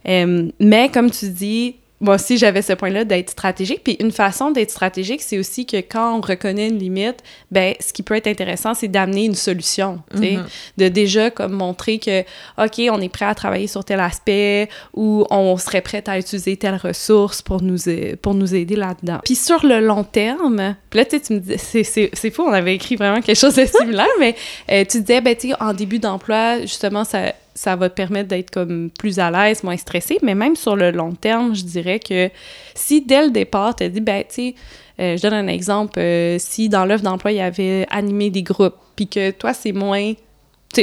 Euh, 0.09 0.49
mais 0.59 0.89
comme 0.89 1.11
tu 1.11 1.29
dis, 1.29 1.77
moi 2.01 2.15
aussi, 2.15 2.39
j'avais 2.39 2.63
ce 2.63 2.73
point-là 2.73 3.05
d'être 3.05 3.31
stratégique. 3.31 3.83
Puis 3.85 3.97
une 4.01 4.11
façon 4.11 4.51
d'être 4.51 4.71
stratégique, 4.71 5.21
c'est 5.21 5.39
aussi 5.39 5.67
que 5.67 5.77
quand 5.77 6.17
on 6.17 6.21
reconnaît 6.21 6.69
une 6.69 6.79
limite, 6.79 7.19
ben 7.51 7.75
ce 7.79 7.93
qui 7.93 8.03
peut 8.03 8.15
être 8.17 8.27
intéressant, 8.27 8.75
c'est 8.75 8.89
d'amener 8.89 9.27
une 9.27 9.35
solution. 9.35 10.01
Mm-hmm. 10.15 10.41
De 10.79 10.89
déjà 10.89 11.31
comme 11.31 11.53
montrer 11.53 11.99
que, 11.99 12.23
OK, 12.59 12.81
on 12.91 13.01
est 13.01 13.11
prêt 13.11 13.27
à 13.27 13.35
travailler 13.35 13.67
sur 13.67 13.85
tel 13.85 14.01
aspect 14.01 14.69
ou 14.95 15.27
on 15.31 15.57
serait 15.59 15.83
prêt 15.83 16.03
à 16.07 16.19
utiliser 16.19 16.57
telle 16.57 16.77
ressource 16.77 17.43
pour 17.43 17.63
nous, 17.63 17.79
pour 18.23 18.35
nous 18.35 18.55
aider 18.55 18.77
là-dedans. 18.77 19.21
Puis 19.25 19.37
sur 19.37 19.65
le 19.67 19.81
long 19.81 20.05
terme, 20.05 20.77
puis 20.89 20.99
là, 20.99 21.05
tu 21.05 21.35
me 21.35 21.39
disais, 21.39 21.85
c'est 21.85 22.31
fou, 22.31 22.43
on 22.43 22.53
avait 22.53 22.75
écrit 22.75 22.97
vraiment 22.97 23.21
quelque 23.21 23.39
chose 23.39 23.57
de 23.57 23.67
similaire, 23.81 24.07
mais 24.19 24.35
euh, 24.71 24.85
tu 24.89 25.01
disais, 25.01 25.21
ben, 25.21 25.37
tu 25.37 25.51
sais, 25.51 25.55
en 25.61 25.75
début 25.75 25.99
d'emploi, 25.99 26.63
justement, 26.63 27.05
ça 27.05 27.35
ça 27.55 27.77
va 27.77 27.89
te 27.89 27.95
permettre 27.95 28.29
d'être 28.29 28.51
comme 28.51 28.91
plus 28.91 29.19
à 29.19 29.31
l'aise, 29.31 29.63
moins 29.63 29.77
stressé. 29.77 30.19
Mais 30.23 30.35
même 30.35 30.57
sur 30.57 30.77
le 30.77 30.91
long 30.91 31.13
terme, 31.13 31.55
je 31.55 31.65
dirais 31.65 31.99
que 31.99 32.31
si 32.75 33.01
dès 33.03 33.25
le 33.25 33.31
départ, 33.31 33.77
tu 33.77 33.85
as 33.85 33.89
dit, 33.89 34.01
ben, 34.01 34.23
tu 34.23 34.35
sais, 34.35 34.55
euh, 35.01 35.17
je 35.17 35.23
donne 35.23 35.35
un 35.35 35.47
exemple, 35.47 35.99
euh, 35.99 36.37
si 36.39 36.69
dans 36.69 36.85
l'œuvre 36.85 37.03
d'emploi, 37.03 37.33
il 37.33 37.39
y 37.39 37.41
avait 37.41 37.87
animé 37.91 38.31
des 38.31 38.43
groupes, 38.43 38.77
puis 38.97 39.09
que 39.09 39.31
toi, 39.31 39.55
c'est 39.55 39.73
moins. 39.73 40.13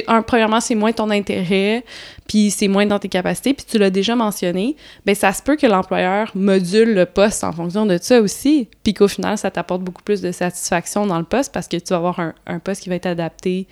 Un, 0.08 0.22
premièrement, 0.22 0.60
c'est 0.60 0.76
moins 0.76 0.92
ton 0.92 1.10
intérêt, 1.12 1.86
puis 2.28 2.52
c'est 2.52 2.68
moins 2.68 2.86
dans 2.86 3.00
tes 3.00 3.08
capacités, 3.08 3.54
puis 3.54 3.66
tu 3.66 3.78
l'as 3.78 3.90
déjà 3.90 4.18
mentionné, 4.18 4.76
ben 5.06 5.16
ça 5.16 5.32
se 5.32 5.42
peut 5.42 5.56
que 5.56 5.66
l'employeur 5.66 6.30
module 6.36 6.94
le 6.94 7.06
poste 7.06 7.46
en 7.46 7.54
fonction 7.54 7.86
de 7.86 7.98
ça 8.02 8.20
aussi, 8.20 8.68
puis 8.84 8.94
qu'au 8.94 9.08
final, 9.08 9.38
ça 9.38 9.50
t'apporte 9.50 9.84
beaucoup 9.84 10.04
plus 10.04 10.20
de 10.20 10.34
satisfaction 10.34 11.08
dans 11.08 11.20
le 11.20 11.24
poste 11.24 11.54
parce 11.54 11.70
que 11.70 11.78
tu 11.78 11.88
vas 11.92 11.98
avoir 11.98 12.20
un, 12.20 12.34
un 12.48 12.60
poste 12.60 12.84
qui 12.84 12.90
va 12.90 12.96
être 12.96 13.06
adapté 13.06 13.66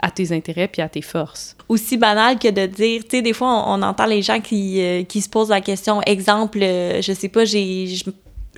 à 0.00 0.10
tes 0.10 0.32
intérêts 0.32 0.68
puis 0.68 0.82
à 0.82 0.88
tes 0.88 1.02
forces. 1.02 1.56
Aussi 1.68 1.96
banal 1.96 2.38
que 2.38 2.48
de 2.48 2.66
dire, 2.66 3.02
tu 3.02 3.10
sais, 3.10 3.22
des 3.22 3.32
fois, 3.32 3.64
on, 3.68 3.82
entend 3.82 4.06
les 4.06 4.22
gens 4.22 4.40
qui, 4.40 4.80
euh, 4.80 5.02
qui 5.04 5.20
se 5.20 5.28
posent 5.28 5.50
la 5.50 5.60
question, 5.60 6.00
exemple, 6.02 6.58
euh, 6.62 7.02
je 7.02 7.12
sais 7.12 7.28
pas, 7.28 7.44
j'ai 7.44 7.86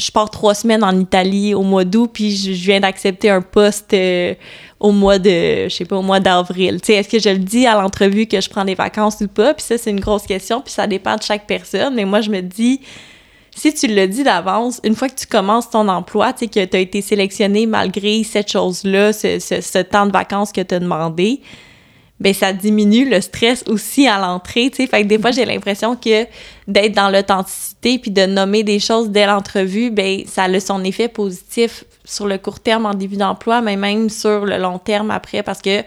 je 0.00 0.11
pars 0.11 0.30
trois 0.30 0.54
semaines 0.54 0.82
en 0.82 0.99
Italie 0.99 1.54
au 1.54 1.62
mois 1.62 1.85
d'août, 1.85 2.11
puis 2.12 2.35
je, 2.35 2.50
viens 2.52 2.80
d'accepter 2.80 3.30
un 3.30 3.42
poste 3.42 3.92
euh, 3.92 4.35
au 4.78 4.92
mois 4.92 5.18
de, 5.18 5.68
je 5.68 5.68
sais 5.68 5.85
pas, 5.85 5.97
au 5.97 6.02
mois 6.02 6.20
d'avril. 6.20 6.80
Tu 6.80 6.87
sais, 6.87 6.94
est-ce 6.94 7.09
que 7.09 7.18
je 7.18 7.28
le 7.28 7.38
dis 7.38 7.66
à 7.66 7.80
l'entrevue 7.80 8.26
que 8.26 8.40
je 8.40 8.49
prends 8.49 8.64
des 8.64 8.75
vacances 8.75 9.20
ou 9.20 9.28
pas? 9.28 9.54
Puis 9.54 9.64
ça, 9.64 9.78
c'est 9.78 9.90
une 9.90 10.00
grosse 10.00 10.26
question, 10.26 10.61
puis 10.61 10.73
ça 10.73 10.87
dépend 10.87 11.16
de 11.16 11.23
chaque 11.23 11.47
personne. 11.47 11.94
Mais 11.94 12.04
moi, 12.04 12.20
je 12.20 12.30
me 12.30 12.40
dis, 12.40 12.80
si 13.54 13.75
tu 13.75 13.87
le 13.87 14.07
dis 14.07 14.23
d'avance, 14.23 14.80
une 14.85 14.95
fois 14.95 15.09
que 15.09 15.14
tu 15.14 15.26
commences 15.26 15.71
ton 15.71 15.88
emploi, 15.88 16.33
tu 16.33 16.40
sais, 16.40 16.47
que 16.47 16.64
tu 16.64 16.76
as 16.76 16.80
été 16.80 17.02
sélectionné 17.02 17.66
malgré 17.66 18.23
cette 18.25 18.50
chose-là, 18.50 19.12
ce, 19.12 19.38
ce, 19.38 19.61
ce, 19.61 19.78
temps 19.78 20.07
de 20.07 20.12
vacances 20.12 20.52
que 20.52 20.61
tu 20.61 20.75
as 20.75 20.78
demandé, 20.78 21.40
ben 22.21 22.35
ça 22.35 22.52
diminue 22.52 23.09
le 23.09 23.21
stress 23.21 23.64
aussi 23.66 24.07
à 24.07 24.19
l'entrée, 24.19 24.71
tu 24.71 24.76
sais. 24.76 24.87
Fait 24.87 25.02
que 25.02 25.07
des 25.09 25.19
fois, 25.19 25.30
j'ai 25.30 25.47
l'impression 25.47 25.97
que 25.97 26.26
d'être 26.69 26.92
dans 26.92 27.11
l'authenticité 27.11 27.99
puis 27.99 28.11
de 28.11 28.26
nommer 28.26 28.62
des 28.62 28.78
choses 28.78 29.11
dès 29.11 29.26
l'entrevue, 29.26 29.90
ben 29.90 30.23
ça 30.26 30.45
a 30.45 30.61
son 30.61 30.85
effet 30.85 31.09
positif 31.09 31.85
sur 32.04 32.26
le 32.26 32.38
court 32.38 32.61
terme 32.61 32.87
en 32.87 32.95
début 32.95 33.16
d'emploi, 33.16 33.62
mais 33.62 33.76
même 33.76 34.11
sur 34.11 34.45
le 34.45 34.59
long 34.59 34.78
terme 34.78 35.11
après, 35.11 35.42
parce 35.42 35.62
que, 35.62 35.83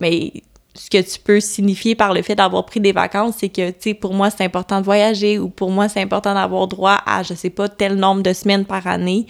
mais 0.00 0.32
ce 0.76 0.90
que 0.90 1.00
tu 1.00 1.18
peux 1.18 1.40
signifier 1.40 1.94
par 1.94 2.12
le 2.12 2.22
fait 2.22 2.34
d'avoir 2.34 2.66
pris 2.66 2.80
des 2.80 2.92
vacances, 2.92 3.36
c'est 3.38 3.48
que, 3.48 3.70
tu 3.70 3.76
sais, 3.80 3.94
pour 3.94 4.14
moi, 4.14 4.30
c'est 4.30 4.44
important 4.44 4.80
de 4.80 4.84
voyager 4.84 5.38
ou 5.38 5.48
pour 5.48 5.70
moi, 5.70 5.88
c'est 5.88 6.00
important 6.00 6.34
d'avoir 6.34 6.66
droit 6.68 6.98
à, 7.06 7.22
je 7.22 7.34
sais 7.34 7.50
pas, 7.50 7.68
tel 7.68 7.96
nombre 7.96 8.22
de 8.22 8.32
semaines 8.32 8.64
par 8.64 8.86
année. 8.86 9.26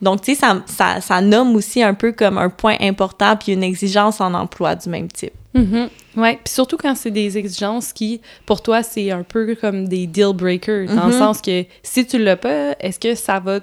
Donc, 0.00 0.22
tu 0.22 0.34
sais, 0.34 0.40
ça, 0.40 0.62
ça, 0.66 1.00
ça, 1.00 1.20
nomme 1.20 1.54
aussi 1.54 1.82
un 1.82 1.94
peu 1.94 2.12
comme 2.12 2.36
un 2.36 2.50
point 2.50 2.76
important 2.80 3.36
puis 3.36 3.52
une 3.52 3.62
exigence 3.62 4.20
en 4.20 4.34
emploi 4.34 4.74
du 4.74 4.88
même 4.88 5.08
type. 5.08 5.32
Mm-hmm. 5.54 5.88
Oui, 6.16 6.36
puis 6.44 6.52
surtout 6.52 6.76
quand 6.76 6.94
c'est 6.94 7.10
des 7.10 7.38
exigences 7.38 7.92
qui, 7.92 8.20
pour 8.46 8.62
toi, 8.62 8.82
c'est 8.82 9.10
un 9.10 9.22
peu 9.22 9.56
comme 9.60 9.86
des 9.86 10.06
deal 10.06 10.32
breakers, 10.34 10.86
dans 10.86 11.06
le 11.06 11.12
mm-hmm. 11.12 11.18
sens 11.18 11.40
que 11.40 11.64
si 11.82 12.06
tu 12.06 12.18
l'as 12.18 12.36
pas, 12.36 12.74
est-ce 12.80 12.98
que 12.98 13.14
ça 13.14 13.38
va 13.38 13.60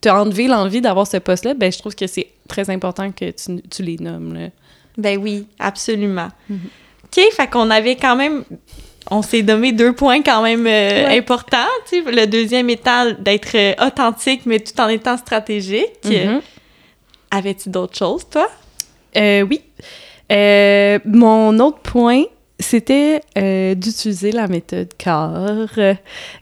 te 0.00 0.08
enlever 0.08 0.48
l'envie 0.48 0.80
d'avoir 0.80 1.06
ce 1.06 1.18
poste-là? 1.18 1.54
Ben, 1.54 1.70
je 1.70 1.78
trouve 1.78 1.94
que 1.94 2.06
c'est 2.06 2.28
très 2.48 2.70
important 2.70 3.12
que 3.12 3.30
tu, 3.30 3.62
tu 3.68 3.82
les 3.82 3.96
nommes. 3.96 4.34
Là. 4.34 4.48
Ben 4.96 5.18
oui, 5.18 5.46
absolument. 5.58 6.28
Mm-hmm. 6.50 6.56
OK, 7.04 7.32
fait 7.32 7.50
qu'on 7.50 7.70
avait 7.70 7.96
quand 7.96 8.16
même 8.16 8.44
on 9.10 9.22
s'est 9.22 9.42
donné 9.42 9.72
deux 9.72 9.92
points 9.92 10.22
quand 10.22 10.42
même 10.42 10.66
euh, 10.66 11.08
importants. 11.08 11.68
Tu 11.88 12.02
sais, 12.02 12.10
le 12.10 12.26
deuxième 12.26 12.70
étant 12.70 13.12
d'être 13.18 13.56
euh, 13.56 13.86
authentique, 13.86 14.42
mais 14.46 14.60
tout 14.60 14.80
en 14.80 14.88
étant 14.88 15.16
stratégique. 15.16 16.06
Avais-tu 17.30 17.70
d'autres 17.70 17.96
choses, 17.96 18.28
toi? 18.28 18.48
Euh, 19.16 19.42
oui. 19.42 19.62
Euh, 20.30 20.98
mon 21.04 21.58
autre 21.58 21.78
point, 21.78 22.24
c'était 22.62 23.20
euh, 23.36 23.74
d'utiliser 23.74 24.32
la 24.32 24.48
méthode 24.48 24.88
CAR. 24.96 25.68
Euh, 25.78 25.94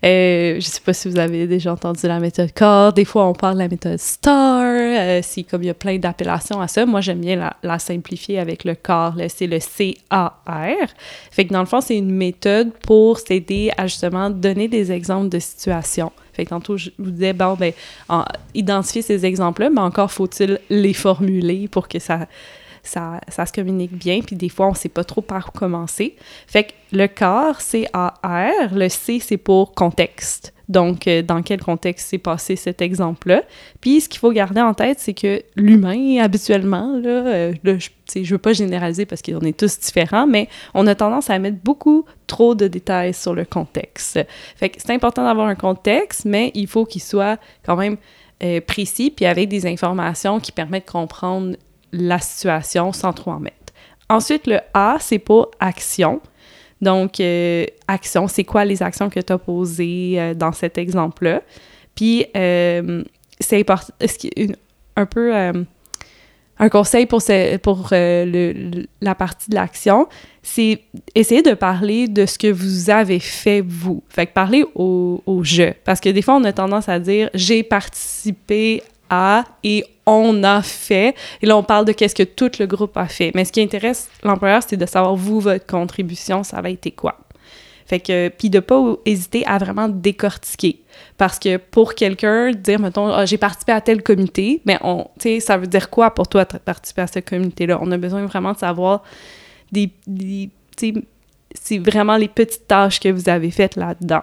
je 0.03 0.61
sais 0.61 0.81
pas 0.81 0.93
si 0.93 1.09
vous 1.09 1.19
avez 1.19 1.47
déjà 1.47 1.73
entendu 1.73 2.07
la 2.07 2.21
méthode 2.21 2.53
CAR. 2.53 2.93
Des 2.93 3.05
fois, 3.05 3.27
on 3.27 3.33
parle 3.33 3.55
de 3.55 3.61
la 3.61 3.69
méthode 3.69 3.99
STAR. 3.99 4.63
Euh, 4.65 5.21
comme 5.51 5.63
il 5.63 5.67
y 5.67 5.71
a 5.71 5.75
plein 5.75 5.99
d'appellations 5.99 6.61
à 6.61 6.69
ça, 6.69 6.87
moi, 6.87 7.01
j'aime 7.01 7.21
bien 7.21 7.37
la, 7.37 7.57
la, 7.63 7.79
simplifier 7.79 8.39
avec 8.39 8.65
le 8.65 8.75
CAR. 8.75 9.17
C'est 9.29 9.47
le 9.47 9.59
C-A-R. 9.59 10.89
Fait 11.31 11.45
que 11.45 11.53
dans 11.53 11.61
le 11.61 11.67
fond, 11.67 11.81
c'est 11.81 11.97
une 11.97 12.13
méthode 12.13 12.73
pour 12.87 13.19
s'aider 13.19 13.71
à 13.77 13.87
justement 13.87 14.31
donner 14.31 14.69
des 14.69 14.93
exemples 14.93 15.29
de 15.29 15.39
situations. 15.39 16.13
Fait 16.33 16.45
que 16.45 16.51
tantôt, 16.51 16.77
je 16.77 16.91
vous 16.99 17.11
disais, 17.11 17.33
bon, 17.33 17.55
ben, 17.55 17.73
identifier 18.55 19.03
ces 19.03 19.27
exemples-là, 19.27 19.71
mais 19.71 19.81
encore 19.81 20.13
faut-il 20.13 20.61
les 20.71 20.95
formuler 20.95 21.69
pour 21.69 21.89
que 21.89 21.99
ça, 21.99 22.27
ça, 22.83 23.21
ça 23.29 23.47
se 23.47 23.53
communique 23.53 23.93
bien, 23.93 24.21
puis 24.21 24.37
des 24.37 24.49
fois, 24.49 24.67
on 24.67 24.71
ne 24.71 24.77
sait 24.77 24.89
pas 24.89 25.05
trop 25.05 25.21
par 25.21 25.49
où 25.49 25.59
commencer. 25.59 26.17
Fait 26.47 26.65
que 26.65 26.73
le 26.93 27.07
corps, 27.07 27.61
c'est 27.61 27.87
A-R, 27.93 28.75
le 28.75 28.89
C, 28.89 29.21
c'est 29.21 29.37
pour 29.37 29.73
contexte. 29.73 30.53
Donc, 30.71 31.09
euh, 31.09 31.21
dans 31.21 31.43
quel 31.43 31.61
contexte 31.61 32.11
s'est 32.11 32.19
passé 32.19 32.55
cet 32.55 32.81
exemple-là? 32.81 33.43
Puis, 33.81 34.03
ce 34.03 34.09
qu'il 34.09 34.21
faut 34.21 34.31
garder 34.31 34.61
en 34.61 34.73
tête, 34.73 35.01
c'est 35.01 35.15
que 35.15 35.43
l'humain, 35.57 36.19
habituellement, 36.23 36.97
là, 36.97 37.27
euh, 37.27 37.55
je 37.65 38.19
ne 38.21 38.25
veux 38.25 38.39
pas 38.39 38.53
généraliser 38.53 39.05
parce 39.05 39.21
qu'on 39.21 39.41
est 39.41 39.59
tous 39.59 39.81
différents, 39.81 40.29
mais 40.29 40.49
on 40.73 40.87
a 40.87 40.95
tendance 40.95 41.29
à 41.29 41.41
mettre 41.41 41.59
beaucoup 41.65 42.05
trop 42.29 42.55
de 42.55 42.69
détails 42.69 43.15
sur 43.15 43.35
le 43.35 43.45
contexte. 43.45 44.21
Fait 44.55 44.69
que 44.69 44.81
c'est 44.81 44.93
important 44.93 45.25
d'avoir 45.25 45.49
un 45.49 45.57
contexte, 45.57 46.25
mais 46.25 46.53
il 46.55 46.69
faut 46.69 46.85
qu'il 46.85 47.03
soit 47.03 47.41
quand 47.67 47.75
même 47.75 47.97
euh, 48.45 48.61
précis, 48.61 49.11
puis 49.11 49.27
avec 49.27 49.49
des 49.49 49.67
informations 49.67 50.39
qui 50.39 50.53
permettent 50.53 50.87
de 50.87 50.93
comprendre 50.93 51.57
la 51.93 52.19
situation 52.19 52.93
sans 52.93 53.13
trop 53.13 53.33
en 53.33 53.41
mettre. 53.41 53.57
Ensuite, 54.09 54.47
le 54.47 54.59
A, 54.75 54.97
c'est 54.99 55.19
pour 55.19 55.51
action. 55.61 56.21
Donc, 56.81 57.21
euh, 57.21 57.65
action, 57.87 58.27
c'est 58.27 58.45
quoi 58.45 58.65
les 58.65 58.83
actions 58.83 59.11
que 59.11 59.21
tu 59.21 59.33
as 59.33 59.39
posées 59.39 60.15
euh, 60.17 60.35
dans 60.35 60.53
cet 60.53 60.79
exemple-là? 60.79 61.43
Puis, 61.95 62.27
euh, 62.37 63.05
c'est 63.39 63.61
important, 63.61 63.95
un 64.97 65.07
peu 65.07 65.33
un 66.59 66.69
conseil 66.69 67.07
pour, 67.07 67.23
pour 67.63 67.89
la 67.91 69.15
partie 69.15 69.51
de 69.51 69.55
l'action, 69.55 70.09
c'est 70.43 70.83
essayer 71.15 71.43
de 71.43 71.55
parler 71.55 72.07
de 72.07 72.27
ce 72.27 72.39
que 72.39 72.51
vous 72.51 72.91
avez 72.91 73.19
fait 73.19 73.63
vous. 73.67 74.03
Fait 74.09 74.27
parler 74.27 74.65
au, 74.75 75.23
au 75.25 75.43
jeu. 75.43 75.73
Parce 75.85 76.01
que 76.01 76.11
des 76.11 76.23
fois, 76.23 76.35
on 76.35 76.45
a 76.45 76.53
tendance 76.53 76.89
à 76.89 76.99
dire 76.99 77.31
j'ai 77.33 77.63
participé 77.63 78.83
et 79.63 79.85
on 80.07 80.43
a 80.43 80.63
fait. 80.63 81.15
Et 81.43 81.47
là, 81.47 81.57
on 81.57 81.63
parle 81.63 81.85
de 81.85 81.93
qu'est-ce 81.93 82.15
que 82.15 82.23
tout 82.23 82.51
le 82.59 82.67
groupe 82.67 82.97
a 82.97 83.07
fait. 83.07 83.33
Mais 83.35 83.45
ce 83.45 83.53
qui 83.53 83.61
intéresse 83.61 84.09
l'employeur, 84.23 84.63
c'est 84.67 84.77
de 84.77 84.87
savoir, 84.87 85.15
vous, 85.15 85.41
votre 85.41 85.67
contribution, 85.67 86.43
ça 86.43 86.61
va 86.61 86.71
été 86.71 86.91
quoi? 86.91 87.19
Fait 87.87 87.99
que, 87.99 88.29
puis 88.29 88.51
de 88.51 88.61
pas 88.61 88.81
hésiter 89.05 89.45
à 89.47 89.59
vraiment 89.59 89.89
décortiquer. 89.89 90.81
Parce 91.19 91.41
que 91.41 91.57
pour 91.57 91.97
quelqu'un, 91.97 92.53
dire, 92.53 92.79
mettons, 92.79 93.09
ah, 93.09 93.27
j'ai 93.27 93.37
participé 93.37 93.73
à 93.73 93.81
tel 93.81 94.03
comité, 94.03 94.63
mais 94.65 94.79
on, 94.83 95.09
tu 95.19 95.23
sais, 95.23 95.41
ça 95.41 95.57
veut 95.57 95.67
dire 95.67 95.91
quoi 95.91 96.13
pour 96.13 96.29
toi 96.29 96.45
de 96.45 96.59
participer 96.59 97.03
à 97.03 97.09
ce 97.09 97.19
comité-là? 97.19 97.79
On 97.83 97.91
a 97.91 97.97
besoin 97.97 98.25
vraiment 98.27 98.53
de 98.53 98.59
savoir 98.59 99.03
des, 99.73 99.91
c'est 101.53 101.79
vraiment 101.79 102.17
les 102.17 102.29
petites 102.29 102.69
tâches 102.69 103.01
que 103.01 103.09
vous 103.09 103.29
avez 103.29 103.51
faites 103.51 103.75
là-dedans. 103.75 104.23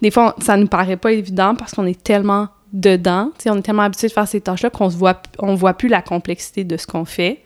Des 0.00 0.12
fois, 0.12 0.36
ça 0.38 0.56
ne 0.56 0.62
nous 0.62 0.68
paraît 0.68 0.96
pas 0.96 1.12
évident 1.12 1.56
parce 1.56 1.72
qu'on 1.74 1.86
est 1.86 2.00
tellement 2.00 2.48
dedans. 2.72 3.30
on 3.46 3.56
est 3.56 3.62
tellement 3.62 3.82
habitué 3.82 4.08
de 4.08 4.12
faire 4.12 4.28
ces 4.28 4.40
tâches-là 4.40 4.70
qu'on 4.70 4.86
ne 4.86 4.92
voit, 4.92 5.20
on 5.38 5.54
voit 5.54 5.74
plus 5.74 5.88
la 5.88 6.02
complexité 6.02 6.64
de 6.64 6.76
ce 6.76 6.86
qu'on 6.86 7.04
fait. 7.04 7.40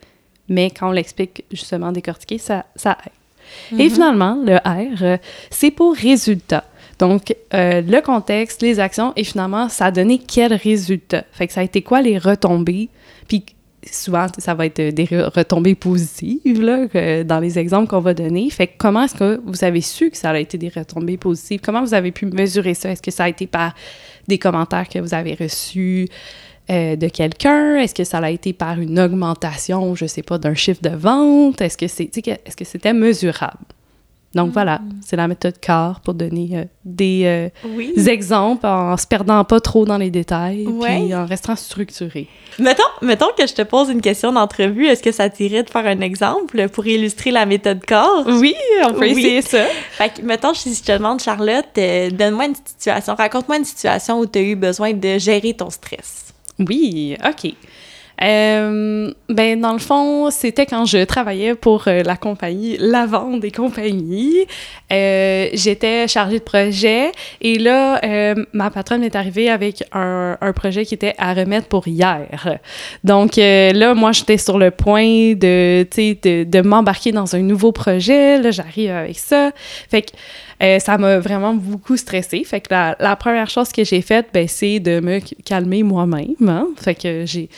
Mais 0.49 0.69
quand 0.69 0.89
on 0.89 0.91
l'explique 0.91 1.45
justement 1.51 1.91
décortiquer, 1.91 2.37
ça, 2.37 2.65
ça 2.75 2.97
aide. 3.05 3.79
Et 3.79 3.85
mhm. 3.85 3.89
finalement, 3.89 4.37
le 4.43 4.57
R, 4.57 5.03
euh, 5.03 5.17
c'est 5.49 5.71
pour 5.71 5.95
résultat. 5.95 6.63
Donc, 6.99 7.35
euh, 7.53 7.81
le 7.81 8.01
contexte, 8.01 8.61
les 8.61 8.79
actions, 8.79 9.13
et 9.15 9.23
finalement, 9.23 9.67
ça 9.69 9.85
a 9.85 9.91
donné 9.91 10.19
quel 10.19 10.53
résultat? 10.53 11.23
Fait 11.31 11.47
que 11.47 11.53
ça 11.53 11.61
a 11.61 11.63
été 11.63 11.81
quoi 11.81 12.01
les 12.01 12.17
retombées? 12.17 12.89
Puis 13.27 13.45
souvent, 13.91 14.27
ça 14.37 14.53
va 14.53 14.65
être 14.65 14.81
des 14.81 15.05
retombées 15.05 15.75
positives 15.75 16.59
dans 17.25 17.39
les 17.39 17.59
exemples 17.59 17.87
qu'on 17.87 17.99
va 17.99 18.13
donner. 18.13 18.49
Fait 18.49 18.67
comment 18.67 19.03
est-ce 19.03 19.15
que 19.15 19.41
vous 19.45 19.63
avez 19.63 19.81
su 19.81 20.09
que 20.09 20.17
ça 20.17 20.31
a 20.31 20.39
été 20.39 20.57
des 20.57 20.69
retombées 20.69 21.17
positives? 21.17 21.61
Comment 21.61 21.83
vous 21.83 21.93
avez 21.93 22.11
pu 22.11 22.25
mesurer 22.25 22.73
ça? 22.73 22.91
Est-ce 22.91 23.01
que 23.01 23.11
ça 23.11 23.25
a 23.25 23.29
été 23.29 23.47
par 23.47 23.73
des 24.27 24.37
commentaires 24.37 24.87
que 24.87 24.99
vous 24.99 25.13
avez 25.13 25.35
reçus 25.35 26.07
euh, 26.69 26.95
de 26.95 27.07
quelqu'un? 27.07 27.77
Est-ce 27.77 27.93
que 27.93 28.03
ça 28.03 28.19
a 28.19 28.29
été 28.29 28.53
par 28.53 28.79
une 28.79 28.99
augmentation, 28.99 29.95
je 29.95 30.05
sais 30.05 30.23
pas, 30.23 30.37
d'un 30.37 30.55
chiffre 30.55 30.81
de 30.81 30.95
vente? 30.95 31.61
Est-ce 31.61 31.77
que 31.77 31.87
c'est, 31.87 32.09
est-ce 32.15 32.55
que 32.55 32.65
c'était 32.65 32.93
mesurable? 32.93 33.57
Donc 34.33 34.51
voilà, 34.51 34.79
mm. 34.79 35.01
c'est 35.05 35.15
la 35.15 35.27
méthode 35.27 35.59
CAR 35.59 36.01
pour 36.01 36.15
donner 36.15 36.49
euh, 36.53 36.63
des 36.85 37.51
euh, 37.65 38.07
exemples 38.07 38.65
en 38.65 38.97
se 38.97 39.05
perdant 39.05 39.43
pas 39.43 39.59
trop 39.59 39.85
dans 39.85 39.97
les 39.97 40.09
détails, 40.09 40.67
puis 40.81 41.13
en 41.13 41.25
restant 41.25 41.55
structuré. 41.55 42.27
Mettons, 42.57 42.83
mettons 43.01 43.29
que 43.37 43.45
je 43.45 43.53
te 43.53 43.61
pose 43.61 43.89
une 43.89 44.01
question 44.01 44.33
d'entrevue, 44.33 44.87
est-ce 44.87 45.03
que 45.03 45.11
ça 45.11 45.29
t'irait 45.29 45.63
de 45.63 45.69
faire 45.69 45.85
un 45.85 46.01
exemple 46.01 46.67
pour 46.69 46.87
illustrer 46.87 47.31
la 47.31 47.45
méthode 47.45 47.81
CAR? 47.85 48.23
Oui, 48.25 48.55
on 48.83 48.93
peut 48.93 49.07
essayer 49.07 49.41
ça. 49.41 49.65
Fait 49.91 50.09
que, 50.09 50.21
mettons, 50.23 50.53
si 50.53 50.73
je 50.73 50.81
te 50.81 50.91
demande, 50.91 51.19
Charlotte, 51.19 51.65
euh, 51.77 52.09
donne-moi 52.09 52.45
une 52.45 52.55
situation, 52.55 53.15
raconte-moi 53.15 53.57
une 53.57 53.65
situation 53.65 54.19
où 54.19 54.25
tu 54.25 54.39
as 54.39 54.41
eu 54.41 54.55
besoin 54.55 54.93
de 54.93 55.17
gérer 55.19 55.53
ton 55.53 55.69
stress. 55.69 56.33
Oui, 56.59 57.17
OK. 57.23 57.53
Euh, 58.23 59.11
ben, 59.27 59.59
dans 59.59 59.73
le 59.73 59.79
fond, 59.79 60.29
c'était 60.31 60.65
quand 60.65 60.85
je 60.85 61.03
travaillais 61.03 61.55
pour 61.55 61.87
euh, 61.87 62.03
la 62.03 62.15
compagnie 62.15 62.77
La 62.79 63.05
Vente 63.05 63.43
et 63.43 63.51
compagnie. 63.51 64.45
Euh, 64.91 65.49
J'étais 65.53 66.07
chargée 66.07 66.39
de 66.39 66.43
projet 66.43 67.11
et 67.41 67.57
là, 67.59 67.99
euh, 68.03 68.45
ma 68.53 68.69
patronne 68.69 69.03
est 69.03 69.15
arrivée 69.15 69.49
avec 69.49 69.83
un, 69.91 70.37
un, 70.39 70.53
projet 70.53 70.85
qui 70.85 70.93
était 70.93 71.15
à 71.17 71.33
remettre 71.33 71.67
pour 71.67 71.87
hier. 71.87 72.59
Donc 73.03 73.35
là, 73.35 73.93
moi, 73.93 74.11
j'étais 74.11 74.37
sur 74.37 74.57
le 74.57 74.71
point 74.71 75.33
de, 75.33 75.85
de, 75.85 76.43
de 76.43 76.61
m'embarquer 76.61 77.11
dans 77.11 77.35
un 77.35 77.39
nouveau 77.39 77.71
projet. 77.71 78.39
Là, 78.39 78.51
j'arrive 78.51 78.91
avec 78.91 79.17
ça. 79.17 79.51
Fait 79.89 80.03
que 80.03 80.79
ça 80.79 80.97
m'a 80.97 81.19
vraiment 81.19 81.53
beaucoup 81.53 81.97
stressée. 81.97 82.43
Fait 82.45 82.61
que 82.61 82.67
la, 82.71 82.95
la 82.99 83.15
première 83.15 83.49
chose 83.49 83.71
que 83.71 83.83
j'ai 83.83 84.01
faite, 84.01 84.27
ben, 84.33 84.47
c'est 84.47 84.79
de 84.79 84.99
me 84.99 85.19
calmer 85.43 85.83
moi-même. 85.83 86.35
Hein. 86.47 86.67
Fait 86.77 86.95
que 86.95 87.25
j'ai 87.25 87.49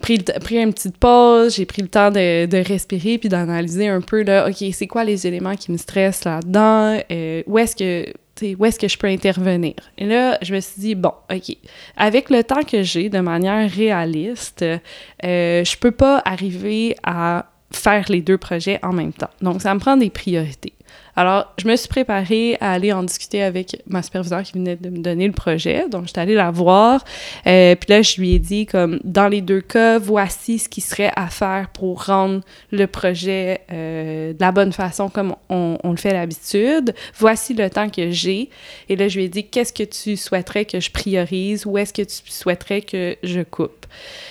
pris, 0.00 0.18
pris 0.18 0.56
une 0.56 0.72
petite 0.72 0.96
pause, 0.98 1.56
j'ai 1.56 1.66
pris 1.66 1.82
le 1.82 1.88
temps 1.88 2.10
de, 2.10 2.46
de 2.46 2.58
respirer 2.58 3.18
puis 3.18 3.28
d'analyser 3.28 3.88
un 3.88 4.00
peu, 4.00 4.22
là, 4.22 4.48
OK, 4.48 4.64
c'est 4.72 4.86
quoi 4.86 5.04
les 5.04 5.26
éléments 5.26 5.54
qui 5.54 5.72
me 5.72 5.76
stressent 5.76 6.24
là-dedans? 6.24 7.00
Euh, 7.10 7.42
où 7.46 7.58
est-ce 7.58 7.76
que 7.76 8.12
où 8.56 8.64
est-ce 8.64 8.78
que 8.78 8.86
je 8.86 8.96
peux 8.96 9.08
intervenir? 9.08 9.74
Et 9.96 10.06
là, 10.06 10.38
je 10.42 10.54
me 10.54 10.60
suis 10.60 10.80
dit, 10.80 10.94
bon, 10.94 11.12
OK, 11.28 11.56
avec 11.96 12.30
le 12.30 12.44
temps 12.44 12.62
que 12.62 12.82
j'ai, 12.82 13.08
de 13.08 13.18
manière 13.18 13.68
réaliste, 13.68 14.62
euh, 14.62 15.64
je 15.64 15.76
peux 15.76 15.90
pas 15.90 16.22
arriver 16.24 16.94
à 17.02 17.46
faire 17.72 18.04
les 18.08 18.20
deux 18.20 18.38
projets 18.38 18.78
en 18.82 18.92
même 18.92 19.12
temps. 19.12 19.30
Donc, 19.42 19.60
ça 19.60 19.74
me 19.74 19.80
prend 19.80 19.96
des 19.96 20.10
priorités. 20.10 20.72
Alors, 21.18 21.52
je 21.58 21.66
me 21.66 21.74
suis 21.74 21.88
préparée 21.88 22.56
à 22.60 22.70
aller 22.70 22.92
en 22.92 23.02
discuter 23.02 23.42
avec 23.42 23.82
ma 23.88 24.04
superviseure 24.04 24.44
qui 24.44 24.52
venait 24.52 24.76
de 24.76 24.88
me 24.88 24.98
donner 24.98 25.26
le 25.26 25.32
projet. 25.32 25.88
Donc, 25.88 26.06
j'étais 26.06 26.20
allée 26.20 26.36
la 26.36 26.52
voir. 26.52 27.04
Euh, 27.48 27.74
puis 27.74 27.90
là, 27.90 28.02
je 28.02 28.20
lui 28.20 28.34
ai 28.34 28.38
dit, 28.38 28.66
comme, 28.66 29.00
dans 29.02 29.26
les 29.26 29.40
deux 29.40 29.60
cas, 29.60 29.98
voici 29.98 30.60
ce 30.60 30.68
qui 30.68 30.80
serait 30.80 31.10
à 31.16 31.26
faire 31.26 31.70
pour 31.74 32.04
rendre 32.04 32.42
le 32.70 32.86
projet 32.86 33.62
euh, 33.72 34.32
de 34.32 34.40
la 34.40 34.52
bonne 34.52 34.72
façon 34.72 35.08
comme 35.08 35.34
on, 35.48 35.76
le 35.82 35.96
fait 35.96 36.12
d'habitude. 36.12 36.94
Voici 37.18 37.52
le 37.52 37.68
temps 37.68 37.88
que 37.88 38.12
j'ai. 38.12 38.48
Et 38.88 38.94
là, 38.94 39.08
je 39.08 39.18
lui 39.18 39.24
ai 39.24 39.28
dit, 39.28 39.44
qu'est-ce 39.44 39.72
que 39.72 39.82
tu 39.82 40.16
souhaiterais 40.16 40.66
que 40.66 40.78
je 40.78 40.92
priorise? 40.92 41.66
Où 41.66 41.78
est-ce 41.78 41.92
que 41.92 42.02
tu 42.02 42.30
souhaiterais 42.30 42.82
que 42.82 43.16
je 43.24 43.40
coupe? 43.40 43.86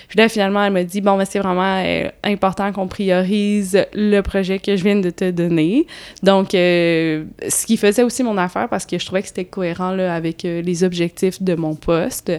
Puis 0.07 0.17
là, 0.17 0.29
finalement, 0.29 0.63
elle 0.63 0.71
m'a 0.71 0.85
dit, 0.85 1.01
bon, 1.01 1.17
mais 1.17 1.25
c'est 1.25 1.39
vraiment 1.39 1.83
euh, 1.83 2.07
important 2.23 2.71
qu'on 2.71 2.87
priorise 2.87 3.85
le 3.93 4.21
projet 4.21 4.59
que 4.59 4.77
je 4.77 4.83
viens 4.85 4.95
de 4.95 5.09
te 5.09 5.31
donner. 5.31 5.85
Donc, 6.23 6.46
euh, 6.53 7.25
ce 7.47 7.65
qui 7.65 7.77
faisait 7.77 8.03
aussi 8.03 8.23
mon 8.23 8.37
affaire 8.37 8.69
parce 8.69 8.85
que 8.85 8.97
je 8.99 9.05
trouvais 9.05 9.21
que 9.21 9.27
c'était 9.27 9.45
cohérent 9.45 9.91
là, 9.91 10.13
avec 10.13 10.45
euh, 10.45 10.61
les 10.61 10.83
objectifs 10.83 11.41
de 11.41 11.55
mon 11.55 11.75
poste. 11.75 12.31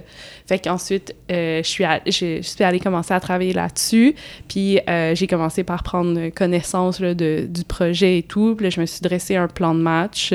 Fait 0.46 0.58
qu'ensuite, 0.58 1.14
je, 1.28 1.62
suis 1.64 1.84
je, 2.06 2.40
suis 2.42 2.64
allée 2.64 2.80
commencer 2.80 3.14
à 3.14 3.20
travailler 3.20 3.52
là-dessus. 3.52 4.14
Puis 4.48 4.78
j'ai 5.14 5.26
commencé 5.26 5.64
par 5.64 5.82
prendre 5.82 6.28
connaissance 6.30 7.00
de, 7.00 7.46
du 7.48 7.64
projet 7.64 8.18
et 8.18 8.22
tout. 8.22 8.54
Puis 8.56 8.64
là, 8.64 8.70
je 8.70 8.80
me 8.80 8.86
suis 8.86 9.00
dressé 9.00 9.36
un 9.36 9.48
plan 9.48 9.74
de 9.74 9.80
match. 9.80 10.32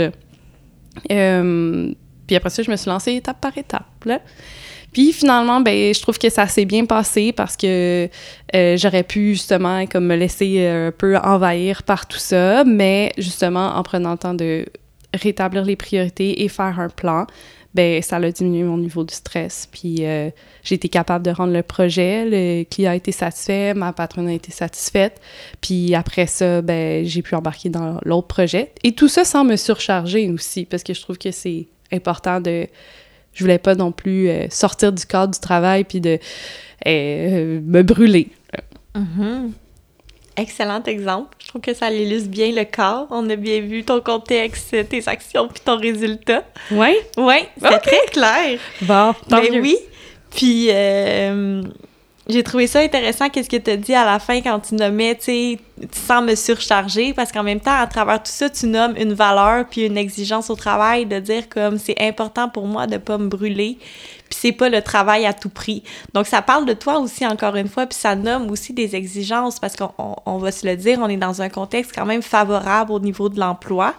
puis 1.07 2.35
après 2.35 2.49
ça, 2.49 2.63
je 2.63 2.71
me 2.71 2.75
suis 2.75 2.89
lancée 2.89 3.13
étape 3.13 3.41
par 3.41 3.57
étape. 3.57 3.85
Puis 4.93 5.11
finalement, 5.11 5.59
ben, 5.59 5.93
je 5.93 6.01
trouve 6.01 6.19
que 6.19 6.29
ça 6.29 6.47
s'est 6.47 6.65
bien 6.65 6.85
passé 6.85 7.31
parce 7.31 7.57
que 7.57 8.07
euh, 8.55 8.77
j'aurais 8.77 9.03
pu 9.03 9.33
justement 9.33 9.85
comme 9.87 10.05
me 10.05 10.15
laisser 10.15 10.57
euh, 10.59 10.89
un 10.89 10.91
peu 10.91 11.17
envahir 11.17 11.83
par 11.83 12.07
tout 12.07 12.19
ça, 12.19 12.63
mais 12.63 13.11
justement 13.17 13.75
en 13.75 13.83
prenant 13.83 14.11
le 14.11 14.17
temps 14.17 14.35
de 14.35 14.65
rétablir 15.13 15.65
les 15.65 15.75
priorités 15.75 16.43
et 16.43 16.47
faire 16.47 16.79
un 16.79 16.89
plan, 16.89 17.25
ben 17.73 18.01
ça 18.03 18.17
a 18.17 18.31
diminué 18.31 18.63
mon 18.63 18.77
niveau 18.77 19.03
de 19.03 19.11
stress. 19.11 19.67
Puis 19.71 19.97
euh, 20.01 20.29
j'ai 20.63 20.75
été 20.75 20.89
capable 20.89 21.25
de 21.25 21.31
rendre 21.31 21.53
le 21.53 21.63
projet, 21.63 22.25
le 22.25 22.63
client 22.63 22.91
a 22.91 22.95
été 22.95 23.11
satisfait, 23.11 23.73
ma 23.73 23.93
patronne 23.93 24.27
a 24.27 24.33
été 24.33 24.51
satisfaite. 24.51 25.19
Puis 25.59 25.95
après 25.95 26.27
ça, 26.27 26.61
ben 26.61 27.03
j'ai 27.05 27.21
pu 27.23 27.33
embarquer 27.33 27.69
dans 27.69 27.99
l'autre 28.03 28.27
projet. 28.27 28.71
Et 28.83 28.93
tout 28.93 29.07
ça 29.07 29.25
sans 29.25 29.43
me 29.43 29.55
surcharger 29.55 30.29
aussi, 30.29 30.65
parce 30.65 30.83
que 30.83 30.93
je 30.93 31.01
trouve 31.01 31.17
que 31.17 31.31
c'est 31.31 31.67
important 31.91 32.39
de 32.39 32.67
je 33.33 33.43
voulais 33.43 33.59
pas 33.59 33.75
non 33.75 33.91
plus 33.91 34.29
euh, 34.29 34.47
sortir 34.49 34.91
du 34.91 35.05
cadre 35.05 35.33
du 35.33 35.39
travail 35.39 35.83
puis 35.83 36.01
de 36.01 36.19
euh, 36.87 37.59
me 37.63 37.81
brûler. 37.81 38.29
Mm-hmm. 38.95 39.51
Excellent 40.35 40.83
exemple. 40.83 41.35
Je 41.39 41.47
trouve 41.49 41.61
que 41.61 41.73
ça 41.73 41.91
illustre 41.91 42.29
bien 42.29 42.51
le 42.51 42.63
corps. 42.65 43.07
On 43.11 43.29
a 43.29 43.35
bien 43.35 43.61
vu 43.61 43.83
ton 43.83 44.01
contexte, 44.01 44.75
tes 44.89 45.07
actions 45.07 45.47
puis 45.47 45.61
ton 45.63 45.77
résultat. 45.77 46.43
Oui? 46.71 46.95
Oui, 47.17 47.35
c'est 47.61 47.79
très 47.79 48.05
clair. 48.11 48.59
Bon, 48.81 49.13
tant 49.29 49.41
ben 49.41 49.61
oui. 49.61 49.77
Puis, 50.35 50.69
euh, 50.71 51.61
j'ai 52.27 52.41
trouvé 52.41 52.67
ça 52.67 52.79
intéressant, 52.79 53.29
qu'est-ce 53.29 53.49
que 53.49 53.57
tu 53.57 53.71
as 53.71 53.77
dit 53.77 53.93
à 53.93 54.05
la 54.05 54.17
fin 54.17 54.41
quand 54.41 54.59
tu 54.59 54.75
nommais, 54.75 55.15
tu 55.15 55.23
sais, 55.23 55.59
sans 55.91 56.21
me 56.21 56.35
surcharger, 56.35 57.13
parce 57.13 57.31
qu'en 57.31 57.43
même 57.43 57.59
temps, 57.59 57.75
à 57.75 57.85
travers 57.85 58.23
tout 58.23 58.31
ça, 58.31 58.49
tu 58.49 58.67
nommes 58.67 58.95
une 58.97 59.13
valeur 59.13 59.65
puis 59.69 59.85
une 59.85 59.97
exigence 59.97 60.49
au 60.49 60.55
travail 60.55 61.05
de 61.05 61.19
dire 61.19 61.49
comme 61.49 61.77
c'est 61.77 61.99
important 61.99 62.47
pour 62.47 62.65
moi 62.65 62.87
de 62.87 62.97
pas 62.97 63.17
me 63.17 63.27
brûler, 63.27 63.77
puis 64.33 64.39
c'est 64.41 64.51
pas 64.51 64.67
le 64.67 64.81
travail 64.81 65.27
à 65.27 65.33
tout 65.33 65.49
prix. 65.49 65.83
Donc, 66.13 66.25
ça 66.25 66.41
parle 66.41 66.65
de 66.65 66.73
toi 66.73 66.97
aussi, 66.97 67.23
encore 67.23 67.55
une 67.55 67.67
fois, 67.67 67.85
puis 67.85 67.97
ça 67.97 68.15
nomme 68.15 68.49
aussi 68.49 68.73
des 68.73 68.95
exigences, 68.95 69.59
parce 69.59 69.75
qu'on 69.75 69.91
on, 70.25 70.37
va 70.39 70.51
se 70.51 70.65
le 70.65 70.75
dire, 70.75 70.97
on 71.01 71.07
est 71.07 71.17
dans 71.17 71.43
un 71.43 71.49
contexte 71.49 71.91
quand 71.93 72.07
même 72.07 72.23
favorable 72.23 72.91
au 72.91 72.99
niveau 72.99 73.29
de 73.29 73.39
l'emploi. 73.39 73.93